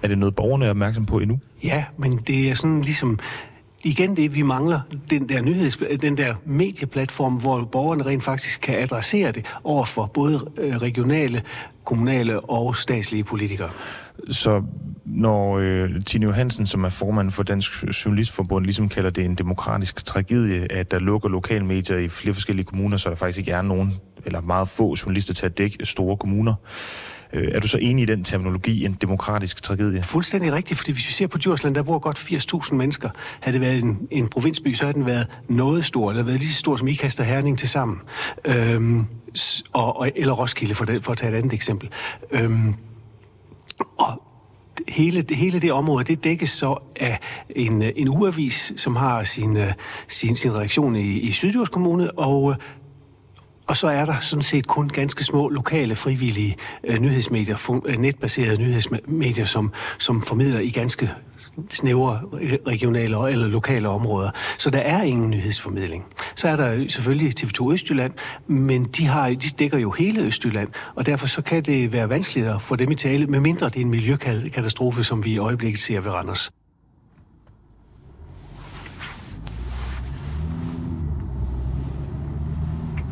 Er 0.04 0.08
det 0.08 0.18
noget, 0.18 0.36
borgerne 0.36 0.66
er 0.66 0.70
opmærksom 0.70 1.06
på 1.06 1.20
endnu? 1.20 1.40
Ja, 1.64 1.84
men 1.98 2.18
det 2.18 2.50
er 2.50 2.56
sådan 2.56 2.82
ligesom 2.82 3.20
igen 3.84 4.18
det, 4.18 4.36
vi 4.36 4.42
mangler, 4.42 4.80
den 5.10 5.30
der 5.30 5.42
nyheds, 5.42 5.80
den 6.02 6.18
der 6.18 6.36
medieplatform, 6.46 7.34
hvor 7.34 7.64
borgerne 7.64 8.06
rent 8.06 8.24
faktisk 8.24 8.62
kan 8.62 8.80
adressere 8.80 9.32
det 9.32 9.46
over 9.64 9.86
for 9.86 10.06
både 10.06 10.52
øh, 10.58 10.76
regionale, 10.76 11.42
kommunale 11.84 12.40
og 12.40 12.76
statslige 12.76 13.24
politikere. 13.24 13.70
Så 14.30 14.64
når 15.06 15.58
øh, 15.58 15.90
Tine 16.06 16.26
Johansen, 16.26 16.66
som 16.66 16.84
er 16.84 16.90
formand 16.90 17.32
for 17.32 17.44
Dansk 17.44 17.84
Journalistforbund, 18.06 18.66
ligesom 18.66 18.90
kalder 18.90 19.10
det 19.10 19.26
en 19.26 19.36
demokratisk 19.36 20.06
tragedie, 20.06 20.72
at 20.72 20.92
der 20.92 21.00
lukker 21.00 21.30
lokalmedier 21.30 21.98
i 21.98 22.08
flere 22.08 22.34
forskellige 22.34 22.66
kommuner, 22.66 22.98
så 22.98 23.10
der 23.10 23.16
faktisk 23.16 23.40
ikke 23.40 23.52
er 23.52 23.62
nogen 23.62 23.94
eller 24.26 24.42
meget 24.42 24.68
få 24.68 24.96
journalister 25.06 25.34
til 25.34 25.46
at 25.46 25.58
dække 25.58 25.86
store 25.86 26.18
kommuner. 26.18 26.54
Øh, 27.34 27.48
er 27.52 27.60
du 27.60 27.68
så 27.68 27.78
enig 27.78 28.04
i 28.04 28.06
den 28.06 28.24
terminologi, 28.24 28.86
en 28.86 28.98
demokratisk 29.02 29.64
tragedie? 29.64 30.04
Fuldstændig 30.04 30.54
rigtigt, 30.54 30.78
fordi 30.78 30.92
hvis 30.92 31.08
vi 31.08 31.14
ser 31.14 31.28
på 31.28 31.38
Djursland, 31.38 31.76
der 31.76 31.84
bor 31.84 32.00
godt 32.00 32.18
80.000 32.18 32.76
mennesker. 32.76 33.10
Havde 33.40 33.54
det 33.54 33.66
været 33.66 33.84
en, 33.84 34.08
en 34.12 34.28
provinsby, 34.28 34.74
så 34.74 34.84
havde 34.84 34.94
den 34.94 35.06
været 35.06 35.28
noget 35.50 35.86
stor, 35.86 36.10
eller 36.10 36.24
været 36.24 36.40
lige 36.40 36.52
så 36.52 36.60
stor 36.60 36.76
som 36.76 36.88
Ikast 36.88 37.20
og 37.20 37.26
Herning 37.26 37.60
til 37.60 37.70
sammen. 37.70 37.98
Øhm, 38.46 39.06
og, 39.74 40.00
og, 40.00 40.12
eller 40.16 40.34
Roskilde, 40.34 40.76
for, 40.76 40.86
det, 40.86 41.04
for 41.04 41.12
at 41.12 41.18
tage 41.18 41.34
et 41.34 41.38
andet 41.38 41.54
eksempel. 41.54 41.90
Øhm, 42.32 42.74
og 43.80 44.24
hele, 44.88 45.26
hele 45.32 45.60
det 45.60 45.72
område, 45.72 46.04
det 46.04 46.24
dækkes 46.24 46.50
så 46.50 46.78
af 46.96 47.20
en, 47.50 47.82
en 47.82 48.10
uavis, 48.10 48.74
som 48.78 48.96
har 48.96 49.24
sin, 49.24 49.58
øh, 49.58 49.74
sin, 50.08 50.36
sin 50.36 50.56
reaktion 50.56 50.96
i, 50.96 51.20
i 51.20 51.32
Syddjurs 51.32 51.70
Kommune, 51.70 52.20
og 52.20 52.56
og 53.72 53.78
så 53.78 53.88
er 53.88 54.06
der 54.06 54.20
sådan 54.20 54.42
set 54.42 54.68
kun 54.68 54.90
ganske 54.90 55.24
små 55.24 55.50
lokale 55.50 55.96
frivillige 55.96 56.56
øh, 56.84 57.00
nyhedsmedier, 57.00 57.56
fun- 57.56 57.82
øh, 57.86 57.98
netbaserede 57.98 58.58
nyhedsmedier, 58.58 59.46
som, 59.46 59.72
som 60.00 60.22
formidler 60.22 60.60
i 60.60 60.70
ganske 60.70 61.12
snævre 61.70 62.22
regionale 62.68 63.30
eller 63.30 63.48
lokale 63.48 63.90
områder. 63.90 64.30
Så 64.58 64.70
der 64.70 64.80
er 64.80 65.04
ingen 65.04 65.30
nyhedsformidling. 65.30 66.06
Så 66.36 66.48
er 66.48 66.56
der 66.56 66.88
selvfølgelig 66.88 67.34
TV2 67.40 67.72
Østjylland, 67.72 68.14
men 68.48 68.84
de, 68.84 69.08
har, 69.08 69.30
de 69.30 69.50
dækker 69.60 69.78
jo 69.78 69.92
hele 69.92 70.22
Østjylland, 70.22 70.70
og 70.96 71.06
derfor 71.06 71.28
så 71.28 71.42
kan 71.42 71.64
det 71.64 71.94
være 71.94 72.10
vanskeligt 72.10 72.48
at 72.48 72.62
få 72.62 72.76
dem 72.76 72.92
i 72.92 72.96
tale, 72.96 73.28
medmindre 73.28 73.70
det 73.70 73.78
er 73.78 73.82
en 73.82 73.90
miljøkatastrofe, 73.90 75.04
som 75.04 75.26
vi 75.26 75.32
i 75.32 75.38
øjeblikket 75.38 75.82
ser 75.82 76.02
ved 76.02 76.12
Randers. 76.12 76.52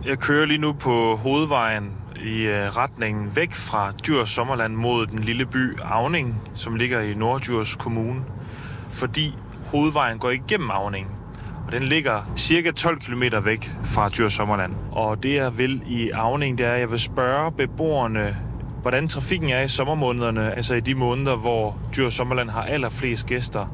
Jeg 0.10 0.20
kører 0.20 0.46
lige 0.46 0.58
nu 0.58 0.74
på 0.74 1.16
hovedvejen 1.16 1.92
i 2.26 2.46
øh, 2.46 2.78
retningen 2.78 3.36
væk 3.36 3.52
fra 3.52 3.92
Djurs 4.06 4.30
Sommerland 4.30 4.74
mod 4.74 5.06
den 5.06 5.20
lille 5.20 5.46
by 5.46 5.80
Avning, 5.84 6.42
som 6.54 6.76
ligger 6.76 7.00
i 7.00 7.14
Nordjurs 7.14 7.76
Kommune. 7.76 8.22
Fordi 8.90 9.36
hovedvejen 9.66 10.20
går 10.20 10.30
igennem 10.30 10.72
Avning, 10.72 11.08
og 11.68 11.72
den 11.72 11.84
ligger 11.84 12.32
cirka 12.38 12.72
12 12.72 13.00
km 13.00 13.24
væk 13.44 13.72
fra 13.84 14.10
Djurs 14.10 14.34
Sommerland. 14.34 14.74
Og 14.92 15.24
det 15.24 15.36
jeg 15.36 15.58
vil 15.58 15.82
i 15.88 16.10
Avning, 16.10 16.58
det 16.58 16.66
er, 16.66 16.74
at 16.74 16.80
jeg 16.80 16.92
vil 16.92 17.00
spørge 17.00 17.52
beboerne, 17.52 18.38
hvordan 18.82 19.08
trafikken 19.08 19.50
er 19.50 19.62
i 19.62 19.68
sommermånederne, 19.68 20.56
altså 20.56 20.74
i 20.74 20.80
de 20.80 20.96
måneder, 20.96 21.36
hvor 21.36 21.78
Djurs 21.96 22.14
Sommerland 22.14 22.50
har 22.50 22.64
allerflest 22.64 23.28
gæster, 23.28 23.66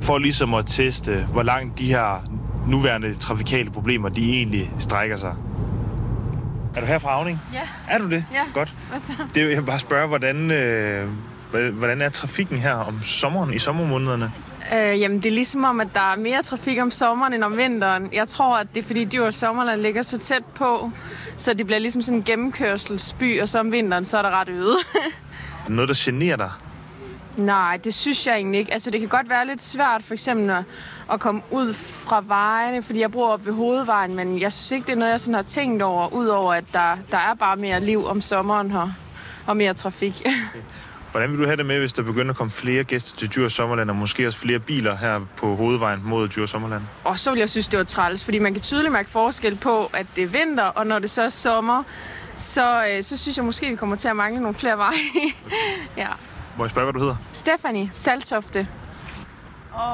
for 0.00 0.18
ligesom 0.18 0.54
at 0.54 0.66
teste, 0.66 1.26
hvor 1.32 1.42
langt 1.42 1.78
de 1.78 1.86
her 1.86 2.30
nuværende 2.68 3.14
trafikale 3.14 3.70
problemer, 3.70 4.08
de 4.08 4.30
egentlig 4.30 4.70
strækker 4.78 5.16
sig. 5.16 5.34
Er 6.76 6.80
du 6.80 6.86
her 6.86 6.98
fra 6.98 7.10
Avning? 7.10 7.40
Ja. 7.52 7.60
Er 7.88 7.98
du 7.98 8.10
det? 8.10 8.24
Ja. 8.32 8.42
Godt. 8.54 8.74
Hvad 8.90 9.00
så? 9.00 9.12
Det 9.34 9.46
vil 9.46 9.52
jeg 9.54 9.64
bare 9.64 9.78
spørge, 9.78 10.08
hvordan, 10.08 10.50
øh, 10.50 11.08
hvordan 11.72 12.00
er 12.00 12.08
trafikken 12.08 12.56
her 12.56 12.74
om 12.74 13.02
sommeren, 13.02 13.54
i 13.54 13.58
sommermånederne? 13.58 14.32
Øh, 14.74 15.00
jamen, 15.00 15.16
det 15.18 15.26
er 15.26 15.34
ligesom 15.34 15.64
om, 15.64 15.80
at 15.80 15.88
der 15.94 16.12
er 16.12 16.16
mere 16.16 16.42
trafik 16.42 16.78
om 16.80 16.90
sommeren 16.90 17.32
end 17.32 17.44
om 17.44 17.56
vinteren. 17.56 18.08
Jeg 18.12 18.28
tror, 18.28 18.56
at 18.56 18.66
det 18.74 18.82
er 18.82 18.86
fordi, 18.86 19.04
Djurs 19.04 19.34
Sommerland 19.34 19.80
ligger 19.80 20.02
så 20.02 20.18
tæt 20.18 20.44
på, 20.54 20.90
så 21.36 21.54
det 21.54 21.66
bliver 21.66 21.78
ligesom 21.78 22.02
sådan 22.02 22.18
en 22.18 22.24
gennemkørselsby, 22.24 23.42
og 23.42 23.48
så 23.48 23.58
om 23.60 23.72
vinteren, 23.72 24.04
så 24.04 24.18
er 24.18 24.22
der 24.22 24.40
ret 24.40 24.48
øde. 24.48 24.76
Noget, 25.68 25.88
der 25.88 25.94
generer 25.98 26.36
dig? 26.36 26.50
Nej, 27.36 27.76
det 27.84 27.94
synes 27.94 28.26
jeg 28.26 28.34
egentlig 28.34 28.58
ikke. 28.58 28.72
Altså, 28.72 28.90
det 28.90 29.00
kan 29.00 29.08
godt 29.08 29.28
være 29.28 29.46
lidt 29.46 29.62
svært, 29.62 30.02
for 30.02 30.14
eksempel 30.14 30.50
at, 30.50 30.64
at 31.12 31.20
komme 31.20 31.42
ud 31.50 31.72
fra 31.72 32.24
vejene, 32.26 32.82
fordi 32.82 33.00
jeg 33.00 33.12
bor 33.12 33.32
op 33.32 33.46
ved 33.46 33.52
hovedvejen, 33.52 34.14
men 34.14 34.40
jeg 34.40 34.52
synes 34.52 34.72
ikke, 34.72 34.86
det 34.86 34.92
er 34.92 34.96
noget, 34.96 35.10
jeg 35.10 35.20
sådan 35.20 35.34
har 35.34 35.42
tænkt 35.42 35.82
over, 35.82 36.12
udover 36.12 36.54
at 36.54 36.64
der, 36.72 36.96
der 37.10 37.18
er 37.18 37.34
bare 37.34 37.56
mere 37.56 37.80
liv 37.80 38.06
om 38.06 38.20
sommeren 38.20 38.70
her, 38.70 38.90
og 39.46 39.56
mere 39.56 39.74
trafik. 39.74 40.14
Hvordan 41.10 41.30
vil 41.30 41.38
du 41.38 41.44
have 41.44 41.56
det 41.56 41.66
med, 41.66 41.78
hvis 41.78 41.92
der 41.92 42.02
begynder 42.02 42.30
at 42.30 42.36
komme 42.36 42.50
flere 42.50 42.84
gæster 42.84 43.16
til 43.16 43.28
Djurs 43.28 43.52
Sommerland, 43.52 43.90
og 43.90 43.96
måske 43.96 44.26
også 44.26 44.38
flere 44.38 44.58
biler 44.58 44.96
her 44.96 45.20
på 45.36 45.56
hovedvejen 45.56 46.00
mod 46.04 46.28
Djurs 46.28 46.50
Sommerland? 46.50 46.82
Og 47.04 47.18
så 47.18 47.30
vil 47.30 47.38
jeg 47.38 47.50
synes, 47.50 47.68
det 47.68 47.78
var 47.78 47.84
træls, 47.84 48.24
fordi 48.24 48.38
man 48.38 48.52
kan 48.52 48.62
tydeligt 48.62 48.92
mærke 48.92 49.10
forskel 49.10 49.56
på, 49.56 49.90
at 49.92 50.06
det 50.16 50.24
er 50.24 50.28
vinter, 50.28 50.64
og 50.64 50.86
når 50.86 50.98
det 50.98 51.10
så 51.10 51.22
er 51.22 51.28
sommer, 51.28 51.82
så, 52.36 52.86
øh, 52.86 53.02
så 53.02 53.16
synes 53.16 53.36
jeg 53.36 53.44
måske, 53.44 53.70
vi 53.70 53.76
kommer 53.76 53.96
til 53.96 54.08
at 54.08 54.16
mangle 54.16 54.40
nogle 54.40 54.54
flere 54.54 54.78
veje. 54.78 54.92
ja. 55.96 56.08
Må 56.58 56.64
jeg 56.64 56.70
spørge, 56.70 56.84
hvad 56.84 56.92
du 56.92 56.98
hedder? 56.98 57.16
Stephanie 57.32 57.88
Saltofte. 57.92 58.68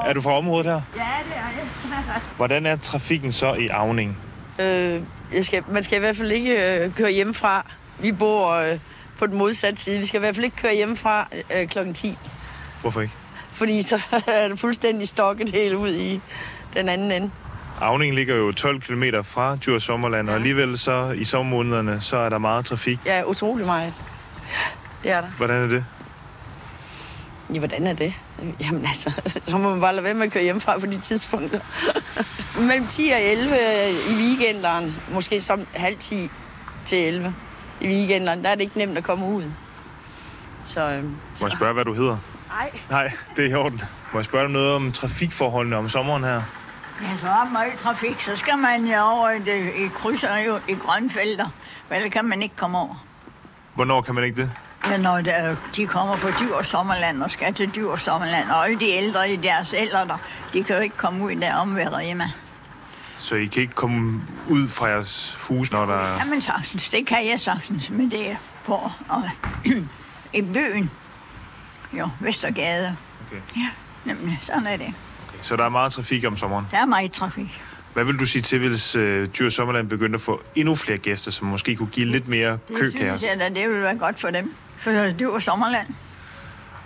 Er 0.07 0.13
du 0.13 0.21
fra 0.21 0.39
området 0.39 0.67
her? 0.67 0.73
Ja, 0.73 0.81
det 1.29 1.37
er 1.37 1.41
jeg. 1.57 2.21
Hvordan 2.37 2.67
er 2.67 2.77
trafikken 2.77 3.33
så 3.33 3.55
i 3.55 3.69
Avning? 3.69 4.19
Øh, 4.59 5.01
jeg 5.33 5.45
skal, 5.45 5.63
man 5.69 5.83
skal 5.83 5.97
i 5.97 6.01
hvert 6.01 6.17
fald 6.17 6.33
ikke 6.33 6.83
øh, 6.85 6.95
køre 6.95 7.11
hjemmefra. 7.11 7.67
Vi 7.99 8.13
bor 8.13 8.51
øh, 8.51 8.79
på 9.19 9.27
den 9.27 9.39
modsatte 9.39 9.81
side. 9.81 9.99
Vi 9.99 10.07
skal 10.07 10.19
i 10.19 10.21
hvert 10.21 10.35
fald 10.35 10.45
ikke 10.45 10.57
køre 10.57 10.75
hjemmefra 10.75 11.29
øh, 11.57 11.69
klokken 11.69 11.95
10. 11.95 12.19
Hvorfor 12.81 13.01
ikke? 13.01 13.15
Fordi 13.53 13.83
så 13.83 14.01
er 14.27 14.49
det 14.49 14.59
fuldstændig 14.59 15.09
stokket 15.09 15.51
helt 15.51 15.75
ud 15.75 15.95
i 15.95 16.21
den 16.75 16.89
anden 16.89 17.13
ende. 17.13 17.31
Avning 17.81 18.15
ligger 18.15 18.37
jo 18.37 18.53
12 18.53 18.81
km 18.81 19.05
fra 19.25 19.57
Djurs 19.57 19.83
Sommerland, 19.83 20.29
og 20.29 20.35
alligevel 20.35 20.79
så 20.79 21.11
i 21.17 21.25
sommermånederne, 21.25 22.01
så 22.01 22.17
er 22.17 22.29
der 22.29 22.39
meget 22.39 22.65
trafik. 22.65 22.99
Ja, 23.07 23.23
utrolig 23.25 23.67
meget. 23.67 23.95
Det 25.03 25.11
er 25.11 25.21
der. 25.21 25.29
Hvordan 25.29 25.63
er 25.65 25.69
det? 25.69 25.85
Ja, 27.53 27.59
hvordan 27.59 27.87
er 27.87 27.93
det? 27.93 28.15
Jamen 28.61 28.87
altså, 28.87 29.23
så 29.51 29.57
må 29.57 29.71
man 29.71 29.81
bare 29.81 29.93
lade 29.93 30.05
være 30.05 30.15
med 30.15 30.27
at 30.27 30.33
køre 30.33 30.43
hjemmefra 30.43 30.79
på 30.79 30.87
de 30.87 31.01
tidspunkter. 31.01 31.61
Mellem 32.69 32.87
10 32.87 33.11
og 33.15 33.21
11 33.23 33.57
i 34.11 34.15
weekenderen, 34.15 34.97
måske 35.13 35.41
som 35.41 35.67
halv 35.75 35.97
10 35.97 36.31
til 36.87 36.99
11 36.99 37.35
i 37.81 37.87
weekenderen, 37.87 38.45
der 38.45 38.51
er 38.51 38.55
det 38.55 38.63
ikke 38.63 38.79
nemt 38.79 38.99
at 38.99 39.05
komme 39.05 39.27
ud. 39.27 39.53
Så, 40.65 40.81
øh, 40.91 41.05
Må 41.05 41.11
jeg 41.43 41.53
spørge, 41.53 41.73
hvad 41.73 41.85
du 41.85 41.95
hedder? 41.95 42.17
Nej. 42.49 42.71
Nej, 42.91 43.13
det 43.37 43.45
er 43.45 43.51
i 43.51 43.55
orden. 43.55 43.83
Må 44.13 44.19
jeg 44.19 44.25
spørge 44.25 44.45
dig 44.45 44.53
noget 44.53 44.75
om 44.75 44.93
trafikforholdene 44.93 45.77
om 45.77 45.89
sommeren 45.89 46.25
her? 46.25 46.43
Ja, 47.03 47.17
så 47.21 47.27
er 47.27 47.51
meget 47.53 47.73
trafik, 47.79 48.21
så 48.21 48.37
skal 48.37 48.59
man 48.59 48.87
jo 48.87 49.01
over 49.01 49.31
i, 49.31 49.39
det, 49.39 49.73
i 49.77 49.89
krydser 49.95 50.39
jo 50.47 50.59
i 50.69 50.75
grønfelter. 50.75 51.49
Vel 51.89 52.11
kan 52.11 52.25
man 52.25 52.43
ikke 52.43 52.57
komme 52.57 52.79
over. 52.79 53.07
Hvornår 53.75 54.03
kan 54.03 54.15
man 54.15 54.25
ikke 54.25 54.41
det? 54.43 54.51
Ja, 54.87 54.97
når 54.99 55.21
der, 55.21 55.57
de 55.77 55.87
kommer 55.87 56.17
på 56.17 56.29
dyr 56.41 56.63
sommerland 56.63 57.23
og 57.23 57.31
skal 57.31 57.55
til 57.55 57.71
dyr 57.75 57.97
sommerland, 57.97 58.51
og 58.51 58.65
alle 58.65 58.81
de 58.81 58.91
ældre 58.91 59.31
i 59.33 59.37
deres 59.37 59.75
ældre, 59.79 60.19
de 60.53 60.65
kan 60.65 60.77
jo 60.77 60.83
ikke 60.83 60.97
komme 60.97 61.25
ud 61.25 61.35
der 61.41 61.55
om 61.55 61.77
ved 61.77 61.93
Rema. 61.93 62.31
Så 63.19 63.35
I 63.35 63.47
kan 63.47 63.63
ikke 63.63 63.75
komme 63.75 64.23
ud 64.49 64.69
fra 64.69 64.87
jeres 64.87 65.39
hus, 65.41 65.73
når 65.73 65.87
der... 65.87 66.17
Jamen 66.19 66.41
sagtens, 66.41 66.91
det 66.91 67.07
kan 67.07 67.19
jeg 67.33 67.41
sagtens, 67.41 67.91
men 67.91 68.11
det 68.11 68.37
på 68.67 68.73
og, 69.09 69.23
i 70.39 70.43
byen. 70.43 70.91
Jo, 71.93 72.09
Vestergade. 72.21 72.97
Okay. 73.27 73.41
Ja, 73.57 73.69
nemlig, 74.05 74.39
sådan 74.43 74.67
er 74.67 74.77
det. 74.77 74.87
Okay. 75.29 75.39
Så 75.43 75.57
der 75.57 75.65
er 75.65 75.69
meget 75.69 75.93
trafik 75.93 76.25
om 76.27 76.37
sommeren. 76.37 76.67
Der 76.71 76.77
er 76.79 76.87
meget 76.87 77.13
trafik. 77.13 77.63
Hvad 77.93 78.05
vil 78.05 78.19
du 78.19 78.27
sige 78.27 78.43
til, 78.43 78.59
hvis 78.69 78.97
øh, 78.97 79.27
Dyr 79.27 79.49
Sommerland 79.51 79.89
begyndte 79.89 80.17
at 80.17 80.21
få 80.23 80.43
endnu 80.55 80.75
flere 80.77 80.99
gæster, 80.99 81.31
som 81.31 81.47
måske 81.49 81.77
kunne 81.77 81.89
give 81.89 82.07
lidt 82.07 82.29
mere 82.29 82.51
Det 82.69 82.77
køkaos? 82.77 83.21
synes 83.21 83.33
jeg 83.33 83.41
da, 83.41 83.61
det 83.61 83.71
vil 83.73 83.81
være 83.83 83.99
godt 83.99 84.21
for 84.21 84.29
dem. 84.29 84.55
For 84.83 84.91
det 84.91 85.23
er 85.23 85.29
og 85.35 85.43
sommerland. 85.43 85.87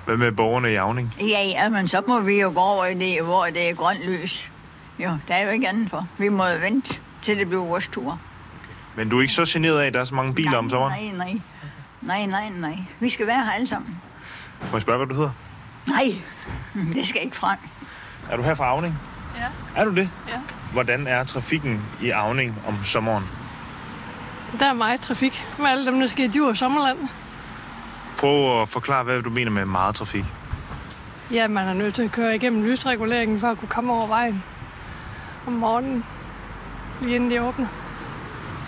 Hvad 0.04 0.16
med 0.16 0.32
borgerne 0.32 0.72
i 0.72 0.74
Avning? 0.74 1.14
Ja, 1.20 1.62
ja, 1.62 1.68
men 1.68 1.88
så 1.88 2.02
må 2.08 2.20
vi 2.20 2.40
jo 2.40 2.48
gå 2.54 2.60
over 2.60 2.84
i 2.86 2.94
det, 2.94 3.24
hvor 3.24 3.44
det 3.54 3.70
er 3.70 3.74
grønt 3.74 4.02
lys. 4.04 4.52
Jo, 4.98 5.10
der 5.28 5.34
er 5.34 5.44
jo 5.44 5.50
ikke 5.50 5.68
andet 5.68 5.90
for. 5.90 6.08
Vi 6.18 6.28
må 6.28 6.44
vente, 6.70 7.00
til 7.22 7.38
det 7.38 7.48
bliver 7.48 7.64
vores 7.64 7.88
tur. 7.88 8.20
Men 8.96 9.08
du 9.08 9.18
er 9.18 9.22
ikke 9.22 9.34
så 9.34 9.44
generet 9.48 9.80
af, 9.80 9.86
at 9.86 9.94
der 9.94 10.00
er 10.00 10.04
så 10.04 10.14
mange 10.14 10.34
biler 10.34 10.58
om 10.58 10.70
sommeren? 10.70 10.92
Nej, 10.92 11.16
nej. 11.16 11.40
Nej, 12.00 12.26
nej, 12.26 12.48
nej. 12.48 12.78
Vi 13.00 13.08
skal 13.08 13.26
være 13.26 13.44
her 13.44 13.50
alle 13.50 13.66
sammen. 13.68 14.00
Må 14.60 14.76
jeg 14.76 14.82
spørge, 14.82 14.96
hvad 14.98 15.06
du 15.06 15.14
hedder? 15.14 15.30
Nej, 15.88 16.04
det 16.94 17.08
skal 17.08 17.20
ikke 17.24 17.36
frem. 17.36 17.58
Er 18.30 18.36
du 18.36 18.42
her 18.42 18.54
fra 18.54 18.66
Avning? 18.66 18.98
Ja. 19.38 19.46
Er 19.80 19.84
du 19.84 19.94
det? 19.94 20.10
Ja. 20.28 20.40
Hvordan 20.72 21.06
er 21.06 21.24
trafikken 21.24 21.82
i 22.02 22.10
Avning 22.10 22.62
om 22.66 22.84
sommeren? 22.84 23.24
Der 24.60 24.66
er 24.66 24.72
meget 24.72 25.00
trafik 25.00 25.44
med 25.58 25.66
alle 25.66 25.86
dem, 25.86 26.00
der 26.00 26.06
skal 26.06 26.24
i 26.24 26.28
Djur 26.28 26.48
og 26.48 26.56
Sommerland. 26.56 26.98
Prøv 28.16 28.62
at 28.62 28.68
forklare, 28.68 29.04
hvad 29.04 29.22
du 29.22 29.30
mener 29.30 29.50
med 29.50 29.64
meget 29.64 29.94
trafik. 29.94 30.24
Ja, 31.30 31.48
man 31.48 31.68
er 31.68 31.72
nødt 31.72 31.94
til 31.94 32.02
at 32.02 32.12
køre 32.12 32.36
igennem 32.36 32.64
lysreguleringen 32.64 33.40
for 33.40 33.48
at 33.48 33.58
kunne 33.58 33.68
komme 33.68 33.92
over 33.92 34.06
vejen 34.06 34.42
om 35.46 35.52
morgenen, 35.52 36.04
lige 37.02 37.14
inden 37.14 37.30
de 37.30 37.42
åbner. 37.42 37.66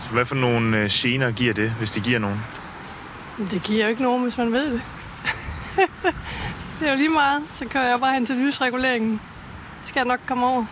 Så 0.05 0.11
hvad 0.11 0.25
for 0.25 0.35
nogle 0.35 0.79
øh, 0.79 0.89
gener 0.93 1.33
giver 1.33 1.55
det, 1.55 1.71
hvis 1.71 1.91
det 1.91 2.03
giver 2.03 2.19
nogen? 2.19 2.41
Det 3.51 3.63
giver 3.63 3.85
jo 3.85 3.91
ikke 3.91 4.03
nogen, 4.03 4.23
hvis 4.23 4.39
man 4.39 4.53
ved 4.53 4.73
det. 4.73 4.83
det 6.81 6.89
er 6.89 6.93
jo 6.93 6.97
lige 6.97 7.09
meget, 7.09 7.43
så 7.49 7.67
kører 7.69 7.89
jeg 7.89 8.01
bare 8.01 8.15
hen 8.15 8.27
til 8.27 8.37
lysreguleringen. 8.37 9.21
Skal 9.83 10.01
jeg 10.01 10.07
nok 10.07 10.21
komme 10.27 10.47
over? 10.47 10.65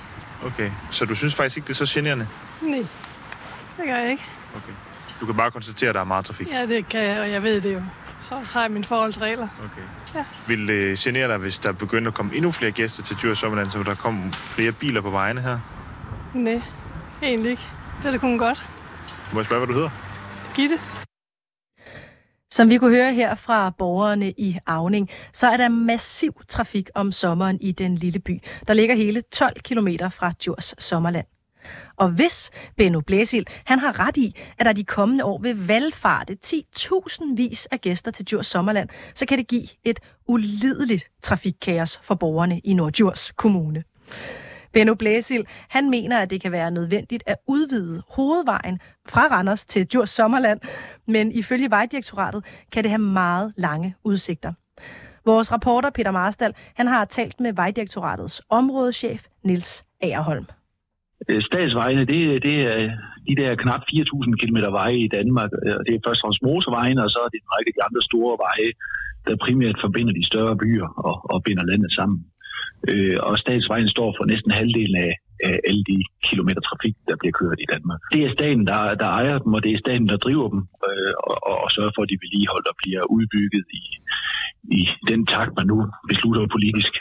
Okay, 0.44 0.70
så 0.90 1.04
du 1.04 1.14
synes 1.14 1.34
faktisk 1.34 1.56
ikke, 1.56 1.66
det 1.66 1.80
er 1.80 1.86
så 1.86 2.00
generende? 2.00 2.28
Nej, 2.62 2.78
det 3.76 3.86
gør 3.86 3.96
jeg 3.96 4.10
ikke. 4.10 4.24
Okay. 4.56 4.72
Du 5.20 5.26
kan 5.26 5.34
bare 5.34 5.50
konstatere, 5.50 5.88
at 5.88 5.94
der 5.94 6.00
er 6.00 6.04
meget 6.04 6.24
trafik? 6.24 6.50
Ja, 6.50 6.66
det 6.66 6.88
kan 6.88 7.02
jeg, 7.02 7.20
og 7.20 7.30
jeg 7.30 7.42
ved 7.42 7.60
det 7.60 7.74
jo. 7.74 7.82
Så 8.20 8.40
tager 8.48 8.64
jeg 8.64 8.72
mine 8.72 8.84
forholdsregler. 8.84 9.48
Okay. 9.58 9.82
Ja. 10.14 10.24
Vil 10.46 10.68
det 10.68 10.98
genere 10.98 11.28
dig, 11.28 11.38
hvis 11.38 11.58
der 11.58 11.72
begynder 11.72 12.10
at 12.10 12.14
komme 12.14 12.34
endnu 12.34 12.50
flere 12.52 12.70
gæster 12.70 13.02
til 13.02 13.16
Djurs 13.16 13.38
Sommerland, 13.38 13.70
så 13.70 13.82
der 13.82 13.94
kommer 13.94 14.32
flere 14.32 14.72
biler 14.72 15.00
på 15.00 15.10
vejene 15.10 15.40
her? 15.40 15.58
Nej, 16.34 16.62
egentlig 17.22 17.50
ikke. 17.50 17.62
Det 17.98 18.06
er 18.06 18.10
det 18.10 18.20
kun 18.20 18.38
godt. 18.38 18.70
Må 19.32 19.38
jeg 19.38 19.46
spørge, 19.46 19.66
hvad 19.66 19.74
du 19.74 19.80
hedder? 19.80 19.90
Gitte. 20.54 20.78
Som 22.50 22.70
vi 22.70 22.78
kunne 22.78 22.96
høre 22.96 23.14
her 23.14 23.34
fra 23.34 23.70
borgerne 23.70 24.30
i 24.30 24.58
Avning, 24.66 25.10
så 25.32 25.46
er 25.46 25.56
der 25.56 25.68
massiv 25.68 26.32
trafik 26.48 26.90
om 26.94 27.12
sommeren 27.12 27.58
i 27.60 27.72
den 27.72 27.94
lille 27.94 28.18
by. 28.18 28.42
Der 28.68 28.74
ligger 28.74 28.94
hele 28.94 29.22
12 29.32 29.60
km 29.60 29.88
fra 30.10 30.32
Djurs 30.44 30.74
Sommerland. 30.78 31.26
Og 31.96 32.10
hvis 32.10 32.50
Benno 32.76 33.00
Blæsil, 33.00 33.46
han 33.64 33.78
har 33.78 34.06
ret 34.06 34.16
i, 34.16 34.36
at 34.58 34.66
der 34.66 34.72
de 34.72 34.84
kommende 34.84 35.24
år 35.24 35.38
vil 35.38 35.68
valgfarte 35.68 36.36
10.000 36.46 37.36
vis 37.36 37.66
af 37.66 37.80
gæster 37.80 38.10
til 38.10 38.24
Djurs 38.24 38.46
Sommerland, 38.46 38.88
så 39.14 39.26
kan 39.26 39.38
det 39.38 39.48
give 39.48 39.68
et 39.84 40.00
ulideligt 40.28 41.04
trafikkaos 41.22 42.00
for 42.02 42.14
borgerne 42.14 42.58
i 42.58 42.74
Nordjurs 42.74 43.32
Kommune. 43.36 43.84
Benno 44.72 44.94
Blæsil, 44.94 45.46
han 45.68 45.90
mener, 45.90 46.18
at 46.18 46.30
det 46.30 46.40
kan 46.40 46.52
være 46.52 46.70
nødvendigt 46.70 47.22
at 47.26 47.36
udvide 47.46 48.02
hovedvejen 48.08 48.78
fra 49.08 49.20
Randers 49.20 49.66
til 49.66 49.86
Djurs 49.86 50.10
Sommerland, 50.10 50.60
men 51.06 51.32
ifølge 51.32 51.70
Vejdirektoratet 51.70 52.44
kan 52.72 52.82
det 52.84 52.90
have 52.90 52.98
meget 52.98 53.52
lange 53.56 53.94
udsigter. 54.04 54.52
Vores 55.24 55.52
reporter 55.52 55.90
Peter 55.90 56.10
Marstal, 56.10 56.54
han 56.74 56.86
har 56.86 57.04
talt 57.04 57.40
med 57.40 57.52
Vejdirektoratets 57.52 58.42
områdeschef 58.48 59.26
Nils 59.44 59.84
Agerholm. 60.00 60.46
Øh, 61.28 61.42
statsvejene, 61.42 62.04
det, 62.04 62.42
det 62.42 62.56
er 62.72 62.90
de 63.28 63.36
der 63.36 63.54
knap 63.54 63.82
4.000 63.92 64.32
km 64.40 64.58
veje 64.80 64.98
i 65.06 65.08
Danmark. 65.08 65.50
Øh, 65.66 65.78
det 65.86 65.92
er 65.94 66.04
først 66.06 66.18
og 66.18 66.22
fremmest 66.22 66.42
motorvejene, 66.42 67.04
og 67.04 67.10
så 67.10 67.18
er 67.24 67.28
det 67.32 67.40
en 67.40 67.52
række 67.54 67.68
af 67.70 67.76
de 67.76 67.84
andre 67.88 68.02
store 68.10 68.34
veje, 68.46 68.70
der 69.26 69.44
primært 69.44 69.78
forbinder 69.80 70.12
de 70.12 70.24
større 70.30 70.56
byer 70.62 70.88
og, 71.08 71.16
og 71.32 71.42
binder 71.46 71.64
landet 71.64 71.92
sammen. 71.92 72.18
Øh, 72.90 73.18
og 73.28 73.38
statsvejen 73.38 73.88
står 73.88 74.14
for 74.16 74.24
næsten 74.24 74.50
halvdelen 74.50 74.96
af, 74.96 75.12
af 75.44 75.60
alle 75.68 75.84
de 75.90 75.98
kilometer 76.28 76.60
trafik, 76.60 76.94
der 77.08 77.16
bliver 77.20 77.32
kørt 77.40 77.58
i 77.64 77.70
Danmark. 77.74 78.00
Det 78.12 78.20
er 78.24 78.30
staten, 78.38 78.66
der, 78.66 78.94
der 79.02 79.08
ejer 79.20 79.38
dem, 79.38 79.54
og 79.54 79.62
det 79.64 79.72
er 79.72 79.78
staten, 79.78 80.08
der 80.08 80.16
driver 80.16 80.48
dem, 80.48 80.60
øh, 80.88 81.12
og, 81.30 81.36
og 81.64 81.70
sørger 81.70 81.92
for, 81.94 82.02
at 82.02 82.10
de 82.10 82.22
vedligeholdt 82.22 82.68
og 82.72 82.76
bliver 82.82 83.02
udbygget 83.16 83.66
i, 83.80 83.82
i 84.80 84.82
den 85.10 85.26
takt, 85.26 85.52
man 85.58 85.66
nu 85.66 85.78
beslutter 86.08 86.54
politisk. 86.56 86.92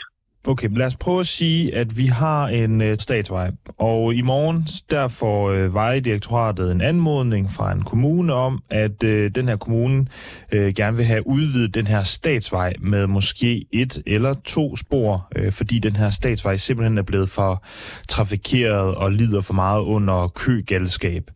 Okay, 0.48 0.68
lad 0.76 0.86
os 0.86 0.96
prøve 0.96 1.20
at 1.20 1.26
sige, 1.26 1.74
at 1.74 1.98
vi 1.98 2.06
har 2.06 2.48
en 2.48 2.80
øh, 2.80 2.98
statsvej, 2.98 3.50
og 3.78 4.14
i 4.14 4.22
morgen 4.22 4.66
der 4.90 5.08
får 5.08 5.50
øh, 5.50 5.74
Vejdirektoratet 5.74 6.72
en 6.72 6.80
anmodning 6.80 7.50
fra 7.50 7.72
en 7.72 7.82
kommune 7.82 8.32
om, 8.32 8.62
at 8.70 9.04
øh, 9.04 9.30
den 9.30 9.48
her 9.48 9.56
kommune 9.56 10.06
øh, 10.52 10.74
gerne 10.74 10.96
vil 10.96 11.06
have 11.06 11.26
udvidet 11.26 11.74
den 11.74 11.86
her 11.86 12.02
statsvej 12.02 12.72
med 12.80 13.06
måske 13.06 13.66
et 13.72 14.02
eller 14.06 14.34
to 14.44 14.76
spor, 14.76 15.28
øh, 15.36 15.52
fordi 15.52 15.78
den 15.78 15.96
her 15.96 16.10
statsvej 16.10 16.56
simpelthen 16.56 16.98
er 16.98 17.02
blevet 17.02 17.28
for 17.28 17.64
trafikeret 18.08 18.94
og 18.94 19.12
lider 19.12 19.40
for 19.40 19.54
meget 19.54 19.82
under 19.82 20.28
køgalskab. 20.28 21.30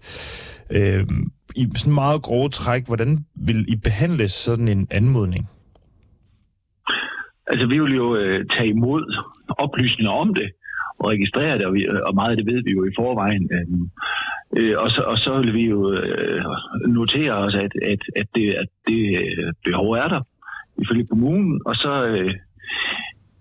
Øh, 0.70 1.06
I 1.56 1.68
sådan 1.76 1.92
meget 1.92 2.22
grove 2.22 2.48
træk, 2.48 2.86
hvordan 2.86 3.24
vil 3.36 3.64
I 3.68 3.76
behandle 3.76 4.28
sådan 4.28 4.68
en 4.68 4.86
anmodning? 4.90 5.48
Altså, 7.50 7.66
vi 7.66 7.78
vil 7.80 7.94
jo 7.94 8.16
øh, 8.16 8.40
tage 8.50 8.68
imod 8.68 9.04
oplysninger 9.58 10.12
om 10.12 10.34
det 10.34 10.50
og 11.00 11.10
registrere 11.10 11.58
det, 11.58 11.66
og, 11.66 11.74
vi, 11.74 11.82
øh, 11.86 12.00
og 12.06 12.14
meget 12.14 12.30
af 12.30 12.36
det 12.36 12.46
ved 12.52 12.62
vi 12.64 12.70
jo 12.70 12.84
i 12.84 12.96
forvejen. 12.96 13.50
Øh, 13.56 13.66
øh, 14.56 14.74
og, 14.78 14.90
så, 14.90 15.02
og 15.02 15.18
så 15.18 15.32
vil 15.42 15.54
vi 15.54 15.64
jo 15.74 15.92
øh, 15.92 16.44
notere 16.88 17.32
os, 17.32 17.54
at, 17.54 17.72
at, 17.92 18.02
at, 18.16 18.26
det, 18.34 18.46
at 18.62 18.68
det 18.88 19.02
øh, 19.22 19.52
behov 19.64 19.90
er 19.92 20.08
der 20.08 20.20
ifølge 20.82 21.06
kommunen, 21.06 21.60
og 21.66 21.74
så, 21.76 22.06
øh, 22.06 22.34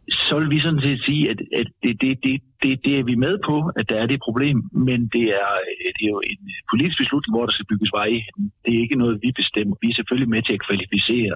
så 0.09 0.39
vil 0.39 0.51
vi 0.51 0.59
sådan 0.59 0.81
set 0.81 1.03
sige, 1.03 1.29
at, 1.29 1.39
at 1.53 1.67
det, 1.83 2.01
det, 2.01 2.23
det, 2.23 2.41
det, 2.63 2.85
det 2.85 2.99
er 2.99 3.03
vi 3.03 3.15
med 3.15 3.37
på, 3.45 3.71
at 3.75 3.89
der 3.89 3.95
er 3.95 4.05
det 4.05 4.19
problem, 4.27 4.57
men 4.71 5.07
det 5.07 5.25
er, 5.41 5.51
det 5.95 6.03
er 6.05 6.13
jo 6.15 6.21
en 6.31 6.39
politisk 6.71 6.97
beslutning, 6.97 7.33
hvor 7.33 7.45
der 7.45 7.53
skal 7.53 7.65
bygges 7.71 7.91
veje. 7.93 8.21
Det 8.65 8.71
er 8.75 8.81
ikke 8.85 9.01
noget, 9.01 9.19
vi 9.21 9.31
bestemmer. 9.35 9.75
Vi 9.81 9.89
er 9.89 9.95
selvfølgelig 9.95 10.29
med 10.29 10.41
til 10.41 10.53
at 10.53 10.65
kvalificere, 10.67 11.35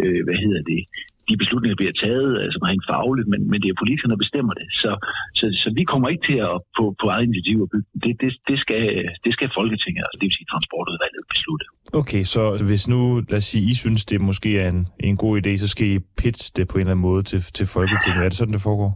øh, 0.00 0.24
hvad 0.24 0.34
hedder 0.34 0.62
det, 0.62 0.80
de 1.28 1.36
beslutninger 1.42 1.76
bliver 1.80 1.94
taget 2.04 2.32
altså 2.44 2.58
rent 2.68 2.84
fagligt, 2.90 3.28
men, 3.32 3.40
men 3.50 3.58
det 3.62 3.68
er 3.70 3.76
politikerne, 3.82 4.12
der 4.14 4.24
bestemmer 4.24 4.54
det. 4.60 4.66
Så, 4.82 4.90
så, 5.38 5.44
så 5.62 5.68
vi 5.78 5.82
kommer 5.92 6.08
ikke 6.12 6.24
til 6.30 6.38
at 6.48 6.56
på, 6.76 6.84
på 7.00 7.06
eget 7.14 7.24
initiativ 7.28 7.56
at 7.64 7.70
bygge 7.74 7.88
det, 8.04 8.12
det, 8.22 8.30
det, 8.48 8.58
skal, 8.64 8.82
det 9.24 9.32
skal 9.36 9.48
Folketinget, 9.58 10.02
altså 10.06 10.16
det 10.20 10.26
vil 10.26 10.36
sige 10.38 10.50
transportudvalget, 10.52 11.22
beslutte. 11.34 11.64
Okay, 12.00 12.22
så 12.34 12.42
hvis 12.70 12.88
nu, 12.92 13.00
lad 13.30 13.38
os 13.42 13.44
sige, 13.52 13.70
I 13.72 13.74
synes, 13.74 14.04
det 14.10 14.20
måske 14.20 14.50
er 14.58 14.68
en, 14.68 14.86
en 15.00 15.16
god 15.16 15.32
idé, 15.40 15.52
så 15.56 15.68
skal 15.68 15.86
I 15.86 15.98
pitche 16.20 16.52
det 16.56 16.68
på 16.68 16.74
en 16.74 16.80
eller 16.80 16.90
anden 16.90 17.06
måde 17.10 17.22
til, 17.30 17.40
til 17.58 17.66
Folketinget. 17.66 18.20
Er 18.24 18.28
det 18.28 18.38
sådan, 18.38 18.54
det 18.54 18.62
foregår? 18.70 18.90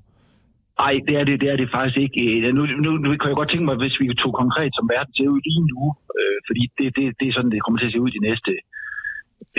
Nej, 0.82 0.94
det 1.08 1.14
er 1.20 1.24
det, 1.24 1.40
det 1.42 1.48
er 1.52 1.56
det 1.56 1.68
faktisk 1.76 1.98
ikke. 2.04 2.52
Nu, 2.52 2.62
nu, 2.84 2.90
nu 3.04 3.08
kan 3.20 3.28
jeg 3.30 3.40
godt 3.40 3.50
tænke 3.50 3.64
mig, 3.70 3.76
hvis 3.82 4.00
vi 4.00 4.06
tog 4.22 4.32
konkret, 4.42 4.72
som 4.78 4.88
verden 4.94 5.14
ser 5.14 5.28
ud 5.34 5.40
lige 5.48 5.62
nu, 5.72 5.82
øh, 6.18 6.38
fordi 6.48 6.62
det, 6.78 6.86
det, 6.96 7.04
det 7.20 7.26
er 7.28 7.32
sådan, 7.32 7.50
det 7.50 7.62
kommer 7.62 7.78
til 7.78 7.88
at 7.88 7.92
se 7.92 8.00
ud 8.04 8.10
de 8.10 8.26
næste 8.28 8.50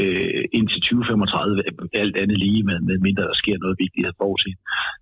øh, 0.02 0.44
indtil 0.58 0.82
2035, 0.82 1.64
alt 1.94 2.18
andet 2.18 2.38
lige, 2.38 2.64
med, 2.64 2.80
med 2.80 2.98
mindre 3.00 3.24
der 3.24 3.34
sker 3.34 3.58
noget 3.58 3.76
vigtigt 3.80 4.08
at 4.08 4.18
forudse. 4.18 4.52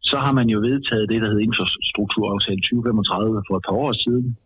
Så 0.02 0.18
har 0.18 0.32
man 0.32 0.50
jo 0.50 0.60
vedtaget 0.60 1.10
det, 1.10 1.22
der 1.22 1.28
hedder 1.28 1.50
infrastrukturaftalen 1.50 2.62
2035 2.62 3.44
for 3.48 3.58
et 3.58 3.66
par 3.68 3.78
år 3.86 3.92
siden, 4.06 4.38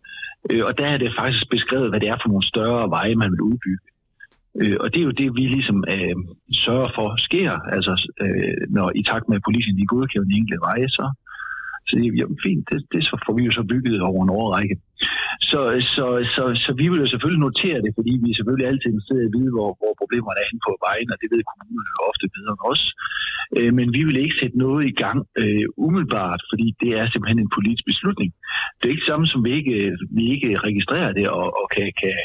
øh, 0.50 0.64
og 0.68 0.78
der 0.78 0.86
er 0.86 0.98
det 0.98 1.18
faktisk 1.20 1.50
beskrevet, 1.50 1.90
hvad 1.90 2.00
det 2.00 2.08
er 2.08 2.18
for 2.22 2.28
nogle 2.28 2.46
større 2.52 2.90
veje, 2.90 3.14
man 3.22 3.30
vil 3.30 3.40
udbygge. 3.50 3.86
Øh, 4.60 4.76
og 4.80 4.94
det 4.94 5.00
er 5.00 5.04
jo 5.04 5.18
det, 5.20 5.36
vi 5.38 5.44
ligesom 5.56 5.84
øh, 5.94 6.16
sørger 6.64 6.88
for 6.94 7.16
sker, 7.26 7.52
altså 7.76 7.94
øh, 8.24 8.62
når 8.76 8.92
i 8.94 9.02
takt 9.02 9.28
med, 9.28 9.36
at 9.36 9.46
politien 9.48 9.78
de 9.78 9.86
godkender 9.86 10.24
den 10.28 10.38
enkelte 10.38 10.60
veje, 10.68 10.88
så, 10.88 11.04
så 11.88 11.94
jamen, 12.18 12.38
fint, 12.46 12.68
det, 12.70 12.78
det 12.92 13.04
så 13.04 13.14
får 13.26 13.34
vi 13.38 13.42
jo 13.44 13.50
så 13.50 13.62
bygget 13.62 14.00
over 14.00 14.22
en 14.24 14.30
årrække. 14.30 14.76
Så, 15.50 15.60
så, 15.94 16.06
så, 16.34 16.42
så 16.64 16.70
vi 16.80 16.86
vil 16.88 17.02
jo 17.04 17.08
selvfølgelig 17.12 17.44
notere 17.48 17.82
det, 17.84 17.92
fordi 17.98 18.12
vi 18.22 18.28
er 18.30 18.36
selvfølgelig 18.38 18.68
altid 18.68 18.88
interesseret 18.90 19.22
i 19.22 19.28
at 19.28 19.34
vide, 19.36 19.52
hvor, 19.56 19.70
hvor 19.80 19.92
problemerne 20.00 20.38
er 20.42 20.48
inde 20.50 20.62
på 20.68 20.72
vejen, 20.86 21.08
og 21.12 21.16
det 21.20 21.28
ved 21.32 21.42
kommunerne 21.50 21.92
ofte 22.10 22.26
bedre 22.34 22.52
end 22.54 22.64
os. 22.72 22.82
Øh, 23.56 23.70
men 23.78 23.86
vi 23.96 24.02
vil 24.06 24.22
ikke 24.24 24.40
sætte 24.40 24.58
noget 24.64 24.82
i 24.92 24.94
gang 25.02 25.18
øh, 25.42 25.66
umiddelbart, 25.86 26.40
fordi 26.50 26.66
det 26.82 26.90
er 26.98 27.06
simpelthen 27.06 27.40
en 27.40 27.54
politisk 27.56 27.84
beslutning. 27.90 28.30
Det 28.78 28.84
er 28.86 28.94
ikke 28.94 29.10
samme 29.10 29.26
som, 29.26 29.44
vi 29.44 29.50
ikke, 29.60 29.76
vi 30.18 30.24
ikke 30.34 30.50
registrerer 30.68 31.12
det 31.18 31.26
og, 31.28 31.46
og 31.60 31.66
kan, 31.74 31.88
kan, 32.00 32.16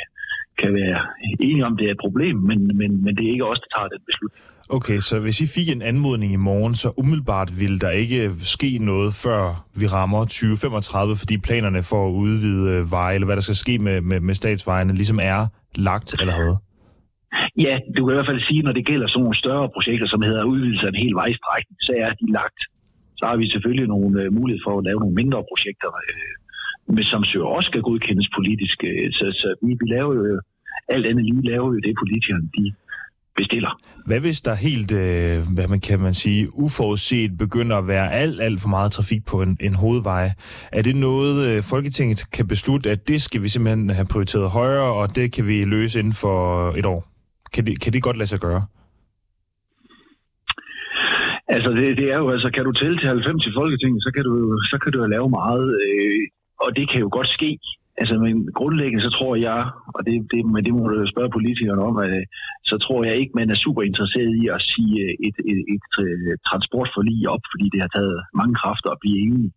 kan 0.57 0.73
være 0.73 0.99
enige 1.39 1.65
om, 1.65 1.77
det 1.77 1.87
er 1.87 1.91
et 1.91 1.97
problem, 1.97 2.35
men, 2.37 2.77
men, 2.77 3.03
men 3.03 3.15
det 3.17 3.25
er 3.25 3.31
ikke 3.31 3.45
os, 3.45 3.59
der 3.59 3.67
tager 3.75 3.87
den 3.87 4.01
beslutning. 4.05 4.43
Okay, 4.69 4.99
så 4.99 5.19
hvis 5.19 5.41
I 5.41 5.47
fik 5.47 5.69
en 5.69 5.81
anmodning 5.81 6.33
i 6.33 6.35
morgen, 6.35 6.75
så 6.75 6.93
umiddelbart 6.97 7.59
vil 7.59 7.81
der 7.81 7.89
ikke 7.89 8.31
ske 8.39 8.77
noget, 8.77 9.13
før 9.13 9.65
vi 9.75 9.87
rammer 9.87 10.19
2035, 10.19 11.17
fordi 11.17 11.37
planerne 11.37 11.83
for 11.83 12.07
at 12.07 12.11
udvide 12.11 12.91
veje, 12.91 13.15
eller 13.15 13.25
hvad 13.25 13.35
der 13.35 13.41
skal 13.41 13.55
ske 13.55 13.79
med, 13.79 14.01
med, 14.01 14.19
med 14.19 14.35
statsvejene, 14.35 14.93
ligesom 14.93 15.19
er 15.21 15.47
lagt 15.75 16.21
allerede? 16.21 16.57
Ja, 17.57 17.79
du 17.97 18.05
kan 18.05 18.13
i 18.13 18.17
hvert 18.17 18.31
fald 18.31 18.39
sige, 18.39 18.61
når 18.61 18.71
det 18.71 18.85
gælder 18.85 19.07
sådan 19.07 19.23
nogle 19.23 19.35
større 19.35 19.69
projekter, 19.75 20.07
som 20.07 20.21
hedder 20.21 20.43
udvidelse 20.43 20.85
af 20.87 20.89
en 20.89 21.03
hel 21.03 21.15
vejstrækning, 21.15 21.77
så 21.81 21.91
er 21.97 22.09
de 22.09 22.31
lagt. 22.31 22.61
Så 23.17 23.23
har 23.25 23.35
vi 23.37 23.49
selvfølgelig 23.49 23.87
nogle 23.87 24.27
uh, 24.27 24.33
mulighed 24.39 24.61
for 24.65 24.77
at 24.77 24.83
lave 24.87 24.99
nogle 24.99 25.15
mindre 25.15 25.43
projekter, 25.51 25.87
men 25.95 26.05
som 27.01 27.23
så 27.23 27.43
også 27.43 27.67
skal 27.67 27.81
godkendes 27.81 28.29
politisk. 28.37 28.83
Uh, 28.83 29.11
så, 29.11 29.25
så 29.41 29.55
vi, 29.61 29.71
vi 29.81 29.87
laver 29.95 30.13
jo 30.15 30.41
alt 30.89 31.07
andet 31.07 31.25
lige 31.25 31.45
laver 31.51 31.67
jo 31.73 31.79
det, 31.79 31.93
politikerne 32.01 32.49
de 32.57 32.73
bestiller. 33.35 33.79
Hvad 34.05 34.19
hvis 34.19 34.41
der 34.41 34.53
helt, 34.53 34.91
øh, 34.91 35.43
hvad 35.53 35.67
man 35.67 35.79
kan 35.79 35.99
man 35.99 36.13
sige, 36.13 36.47
uforudset 36.53 37.37
begynder 37.37 37.77
at 37.77 37.87
være 37.87 38.11
alt, 38.11 38.41
alt 38.41 38.61
for 38.61 38.69
meget 38.69 38.91
trafik 38.91 39.25
på 39.25 39.41
en, 39.41 39.57
en 39.59 39.75
hovedvej? 39.75 40.31
Er 40.71 40.81
det 40.81 40.95
noget, 40.95 41.47
øh, 41.47 41.63
Folketinget 41.63 42.25
kan 42.33 42.47
beslutte, 42.47 42.91
at 42.91 43.07
det 43.07 43.21
skal 43.21 43.41
vi 43.41 43.47
simpelthen 43.47 43.89
have 43.89 44.05
prioriteret 44.05 44.49
højere, 44.49 44.93
og 44.93 45.15
det 45.15 45.33
kan 45.33 45.47
vi 45.47 45.65
løse 45.65 45.99
inden 45.99 46.13
for 46.13 46.71
et 46.71 46.85
år? 46.85 47.07
Kan 47.53 47.65
det, 47.65 47.81
kan 47.81 47.93
det 47.93 48.03
godt 48.03 48.17
lade 48.17 48.27
sig 48.27 48.39
gøre? 48.39 48.65
Altså, 51.47 51.69
det, 51.71 51.97
det 51.97 52.11
er 52.11 52.17
jo, 52.17 52.29
altså, 52.29 52.49
kan 52.51 52.63
du 52.63 52.71
tælle 52.71 52.97
til 52.97 53.07
90 53.07 53.47
i 53.47 53.51
Folketinget, 53.55 54.03
så 54.03 54.11
kan 54.15 54.23
du, 54.23 54.59
så 54.71 54.77
kan 54.77 54.91
du 54.91 54.99
jo 54.99 55.05
lave 55.05 55.29
meget, 55.29 55.67
øh, 55.85 56.19
og 56.63 56.69
det 56.77 56.89
kan 56.89 56.99
jo 56.99 57.09
godt 57.11 57.27
ske. 57.27 57.59
Altså, 57.97 58.15
men 58.25 58.33
grundlæggende 58.59 59.03
så 59.03 59.11
tror 59.17 59.35
jeg, 59.35 59.61
og 59.95 60.05
det, 60.05 60.15
det, 60.31 60.45
men 60.45 60.65
det 60.65 60.73
må 60.73 60.87
du 60.87 61.05
spørge 61.05 61.35
politikerne 61.37 61.81
om, 61.89 61.97
at, 61.97 62.23
så 62.63 62.77
tror 62.77 63.03
jeg 63.03 63.15
ikke, 63.15 63.31
man 63.35 63.49
er 63.49 63.55
super 63.55 63.81
interesseret 63.81 64.31
i 64.43 64.47
at 64.55 64.61
sige 64.61 64.95
et, 65.27 65.37
et, 65.51 65.59
et, 65.75 65.85
et 66.31 66.39
transportforlig 66.49 67.29
op, 67.29 67.43
fordi 67.53 67.69
det 67.73 67.81
har 67.81 67.91
taget 67.97 68.17
mange 68.39 68.55
kræfter 68.55 68.89
at 68.89 68.97
blive 69.01 69.19
enige. 69.25 69.51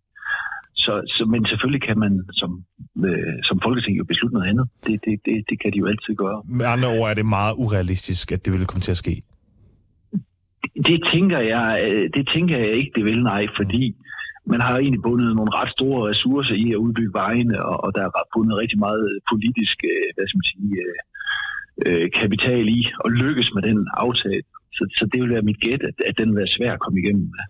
Så, 0.77 1.03
så, 1.15 1.25
men 1.25 1.47
selvfølgelig 1.47 1.83
kan 1.83 1.99
man 1.99 2.13
som, 2.33 2.65
øh, 3.07 3.43
som 3.43 3.61
Folketing 3.61 3.99
jo 3.99 4.05
beslutte 4.05 4.35
noget 4.35 4.49
andet. 4.49 4.69
Det, 4.87 5.01
det, 5.05 5.21
det, 5.27 5.45
det 5.51 5.61
kan 5.61 5.73
de 5.73 5.79
jo 5.79 5.87
altid 5.87 6.15
gøre. 6.15 6.43
Med 6.49 6.67
andre 6.67 6.89
ord 6.89 7.11
er 7.11 7.15
det 7.15 7.27
meget 7.27 7.55
urealistisk, 7.59 8.33
at 8.33 8.45
det 8.45 8.53
vil 8.53 8.67
komme 8.67 8.81
til 8.81 8.91
at 8.91 8.97
ske? 8.97 9.23
Det 10.87 10.99
tænker 11.13 11.39
jeg, 11.39 11.69
øh, 11.89 12.11
det 12.15 12.29
tænker 12.29 12.59
jeg 12.59 12.69
ikke, 12.69 12.93
det 12.95 13.05
vil, 13.05 13.23
nej, 13.23 13.47
fordi 13.57 13.97
man 14.47 14.61
har 14.61 14.79
egentlig 14.79 15.03
bundet 15.03 15.37
nogle 15.37 15.55
ret 15.59 15.71
store 15.71 16.09
ressourcer 16.09 16.55
i 16.55 16.73
at 16.73 16.77
udbygge 16.77 17.13
vejene, 17.13 17.65
og, 17.65 17.85
og 17.85 17.95
der 17.95 18.03
er 18.05 18.31
bundet 18.35 18.59
rigtig 18.59 18.79
meget 18.79 19.19
politisk 19.31 19.77
øh, 19.85 20.09
hvad 20.15 20.27
skal 20.29 20.39
man 20.39 20.51
sige, 20.53 20.71
øh, 20.85 20.99
øh, 21.87 22.11
kapital 22.11 22.69
i 22.69 22.81
at 23.05 23.11
lykkes 23.11 23.55
med 23.55 23.63
den 23.63 23.89
aftale. 23.97 24.43
Så, 24.73 24.83
så 24.99 25.09
det 25.13 25.23
vil 25.23 25.31
være 25.31 25.43
mit 25.43 25.61
gæt, 25.61 25.83
at, 25.83 25.95
at 26.07 26.19
den 26.19 26.29
vil 26.29 26.37
være 26.37 26.47
svær 26.47 26.73
at 26.73 26.81
komme 26.81 26.99
igennem 27.01 27.31
med. 27.35 27.45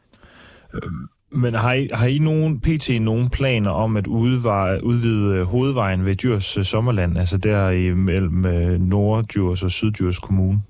Øhm, 0.74 1.08
men 1.42 1.54
har 1.54 1.72
I, 1.72 1.88
har 1.92 2.06
I 2.06 2.18
nogen, 2.18 2.60
pt. 2.60 2.90
nogen 3.00 3.30
planer 3.30 3.70
om 3.70 3.96
at 3.96 4.06
udvare, 4.06 4.84
udvide 4.84 5.44
hovedvejen 5.44 6.04
ved 6.04 6.14
Djurs 6.14 6.58
øh, 6.58 6.64
Sommerland, 6.64 7.18
altså 7.18 7.38
der 7.38 7.70
imellem 7.70 8.46
øh, 8.46 8.80
Norddjurs 8.80 9.62
og 9.62 9.70
Syddjurs 9.70 10.18
Kommune? 10.18 10.62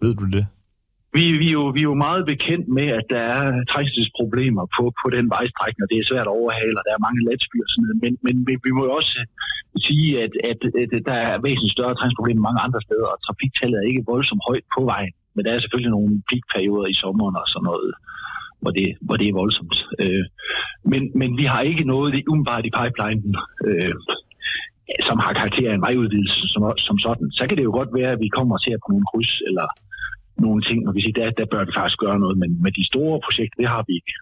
Ved 0.00 0.14
du 0.14 0.26
det? 0.26 0.46
Vi, 1.16 1.22
vi, 1.42 1.48
er 1.52 1.56
jo, 1.60 1.64
vi 1.76 1.80
er 1.80 1.90
jo 1.92 2.04
meget 2.06 2.24
bekendt 2.32 2.66
med, 2.78 2.86
at 2.98 3.06
der 3.14 3.22
er 3.36 3.64
trængselsproblemer 3.72 4.64
på, 4.76 4.82
på 5.00 5.06
den 5.16 5.26
vejstrækning, 5.36 5.82
og 5.84 5.90
det 5.90 5.98
er 5.98 6.08
svært 6.10 6.28
at 6.28 6.36
overhale, 6.40 6.76
og 6.78 6.84
der 6.86 6.92
er 6.94 7.04
mange 7.06 7.20
landsbyer 7.28 7.66
og 7.66 7.70
sådan 7.72 7.84
noget. 7.84 7.98
Men, 8.04 8.12
men 8.26 8.34
vi, 8.46 8.52
vi 8.66 8.70
må 8.76 8.82
jo 8.88 8.92
også 9.00 9.16
sige, 9.86 10.08
at, 10.24 10.32
at, 10.50 10.60
at 10.82 10.90
der 11.10 11.18
er 11.28 11.42
væsentligt 11.46 11.76
større 11.76 11.94
trængselsproblemer 11.96 12.48
mange 12.48 12.64
andre 12.66 12.80
steder, 12.86 13.08
og 13.14 13.18
trafiktallet 13.26 13.76
er 13.78 13.90
ikke 13.90 14.08
voldsomt 14.12 14.46
højt 14.48 14.66
på 14.76 14.80
vejen. 14.92 15.14
Men 15.34 15.44
der 15.44 15.50
er 15.52 15.60
selvfølgelig 15.62 15.94
nogle 15.96 16.12
peakperioder 16.28 16.88
i 16.90 17.00
sommeren 17.02 17.36
og 17.42 17.46
sådan 17.52 17.68
noget, 17.70 17.92
hvor 18.62 18.72
det, 18.78 18.88
hvor 19.06 19.16
det 19.20 19.26
er 19.28 19.40
voldsomt. 19.42 19.76
Øh, 20.02 20.24
men, 20.92 21.02
men 21.20 21.30
vi 21.40 21.44
har 21.52 21.62
ikke 21.70 21.84
noget 21.94 22.08
det 22.14 22.28
umiddelbart 22.30 22.66
i 22.66 22.76
pipeline, 22.80 23.22
øh, 23.68 23.94
som 25.08 25.16
har 25.24 25.32
karakter 25.32 25.70
af 25.70 25.74
en 25.74 25.86
vejudvidelse 25.88 26.40
som, 26.52 26.62
som 26.86 26.96
sådan. 26.98 27.26
Så 27.38 27.42
kan 27.46 27.56
det 27.56 27.64
jo 27.68 27.74
godt 27.80 27.92
være, 27.98 28.12
at 28.14 28.20
vi 28.24 28.28
kommer 28.38 28.56
til 28.58 28.72
at 28.76 28.82
på 28.82 28.88
nogle 28.92 29.08
kryds 29.10 29.32
eller 29.48 29.66
nogle 30.46 30.62
ting, 30.62 30.88
og 30.88 30.94
vi 30.94 31.00
siger, 31.00 31.12
der, 31.20 31.30
der 31.30 31.46
bør 31.52 31.64
vi 31.64 31.72
faktisk 31.74 31.98
gøre 31.98 32.18
noget, 32.18 32.38
men 32.38 32.62
med 32.62 32.72
de 32.72 32.84
store 32.86 33.20
projekter, 33.24 33.56
det 33.62 33.68
har 33.68 33.84
vi 33.88 33.92
ikke. 33.94 34.12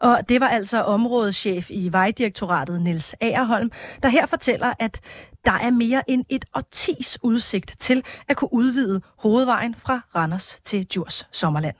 Og 0.00 0.28
det 0.28 0.40
var 0.40 0.48
altså 0.48 0.82
områdeschef 0.82 1.70
i 1.70 1.92
Vejdirektoratet, 1.92 2.82
Niels 2.82 3.14
Agerholm, 3.20 3.70
der 4.02 4.08
her 4.08 4.26
fortæller, 4.26 4.72
at 4.78 5.00
der 5.44 5.52
er 5.52 5.70
mere 5.70 6.10
end 6.10 6.24
et 6.28 6.44
årtis 6.54 7.18
udsigt 7.22 7.76
til 7.78 8.02
at 8.28 8.36
kunne 8.36 8.52
udvide 8.52 9.00
hovedvejen 9.18 9.74
fra 9.74 10.00
Randers 10.14 10.60
til 10.64 10.86
Djurs 10.86 11.26
Sommerland. 11.32 11.76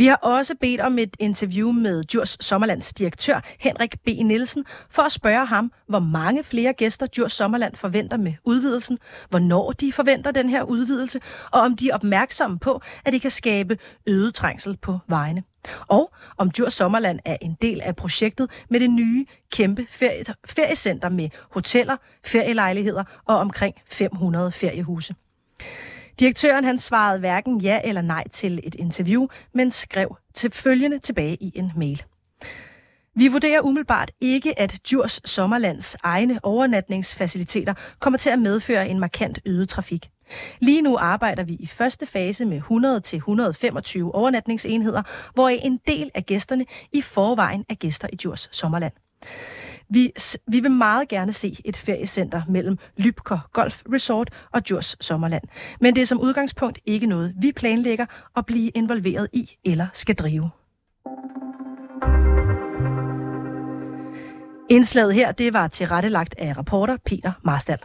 Vi 0.00 0.06
har 0.06 0.16
også 0.16 0.54
bedt 0.60 0.80
om 0.80 0.98
et 0.98 1.16
interview 1.18 1.72
med 1.72 2.04
Djurs 2.04 2.36
Sommerlands 2.40 2.92
direktør 2.92 3.40
Henrik 3.58 4.00
B. 4.04 4.06
Nielsen 4.06 4.64
for 4.90 5.02
at 5.02 5.12
spørge 5.12 5.46
ham, 5.46 5.72
hvor 5.88 5.98
mange 5.98 6.44
flere 6.44 6.72
gæster 6.72 7.06
Djurs 7.06 7.32
Sommerland 7.32 7.76
forventer 7.76 8.16
med 8.16 8.34
udvidelsen, 8.44 8.98
hvornår 9.30 9.72
de 9.72 9.92
forventer 9.92 10.30
den 10.30 10.48
her 10.48 10.62
udvidelse, 10.62 11.20
og 11.50 11.60
om 11.60 11.76
de 11.76 11.90
er 11.90 11.94
opmærksomme 11.94 12.58
på, 12.58 12.80
at 13.04 13.12
det 13.12 13.22
kan 13.22 13.30
skabe 13.30 13.78
øget 14.06 14.34
trængsel 14.34 14.76
på 14.76 14.98
vejene. 15.08 15.42
Og 15.88 16.12
om 16.38 16.50
Djurs 16.50 16.72
Sommerland 16.72 17.18
er 17.24 17.36
en 17.42 17.56
del 17.62 17.80
af 17.80 17.96
projektet 17.96 18.50
med 18.70 18.80
det 18.80 18.90
nye 18.90 19.26
kæmpe 19.52 19.86
ferie- 19.90 20.34
feriecenter 20.46 21.08
med 21.08 21.28
hoteller, 21.50 21.96
ferielejligheder 22.26 23.04
og 23.24 23.36
omkring 23.36 23.74
500 23.86 24.52
feriehuse. 24.52 25.14
Direktøren 26.20 26.64
han 26.64 26.78
svarede 26.78 27.18
hverken 27.18 27.60
ja 27.60 27.80
eller 27.84 28.02
nej 28.02 28.28
til 28.28 28.60
et 28.64 28.74
interview, 28.74 29.26
men 29.54 29.70
skrev 29.70 30.16
til 30.34 30.50
følgende 30.50 30.98
tilbage 30.98 31.36
i 31.40 31.52
en 31.54 31.72
mail. 31.76 32.02
Vi 33.14 33.28
vurderer 33.28 33.60
umiddelbart 33.60 34.10
ikke, 34.20 34.58
at 34.58 34.78
Djurs 34.90 35.20
Sommerlands 35.24 35.96
egne 36.02 36.40
overnatningsfaciliteter 36.42 37.74
kommer 37.98 38.18
til 38.18 38.30
at 38.30 38.38
medføre 38.38 38.88
en 38.88 39.00
markant 39.00 39.38
øget 39.46 39.68
trafik. 39.68 40.10
Lige 40.58 40.82
nu 40.82 40.96
arbejder 40.96 41.42
vi 41.42 41.54
i 41.54 41.66
første 41.66 42.06
fase 42.06 42.44
med 42.44 42.60
100-125 42.60 44.16
overnatningsenheder, 44.16 45.02
hvor 45.34 45.48
en 45.48 45.80
del 45.86 46.10
af 46.14 46.26
gæsterne 46.26 46.66
i 46.92 47.02
forvejen 47.02 47.64
er 47.68 47.74
gæster 47.74 48.08
i 48.12 48.16
Djurs 48.16 48.48
Sommerland. 48.52 48.92
Vi, 49.90 50.12
vi 50.46 50.60
vil 50.60 50.70
meget 50.70 51.08
gerne 51.08 51.32
se 51.32 51.56
et 51.64 51.76
feriecenter 51.76 52.42
mellem 52.48 52.78
Lybker 52.96 53.48
Golf 53.52 53.82
Resort 53.92 54.30
og 54.52 54.68
Djurs 54.68 54.96
Sommerland. 55.00 55.42
Men 55.80 55.94
det 55.94 56.02
er 56.02 56.06
som 56.06 56.20
udgangspunkt 56.20 56.78
ikke 56.86 57.06
noget, 57.06 57.34
vi 57.40 57.52
planlægger 57.56 58.06
at 58.36 58.46
blive 58.46 58.70
involveret 58.74 59.28
i 59.32 59.50
eller 59.64 59.86
skal 59.92 60.14
drive. 60.14 60.50
Indslaget 64.70 65.14
her, 65.14 65.32
det 65.32 65.52
var 65.52 65.68
tilrettelagt 65.68 66.34
af 66.38 66.58
reporter 66.58 66.96
Peter 67.04 67.32
Marstal. 67.44 67.78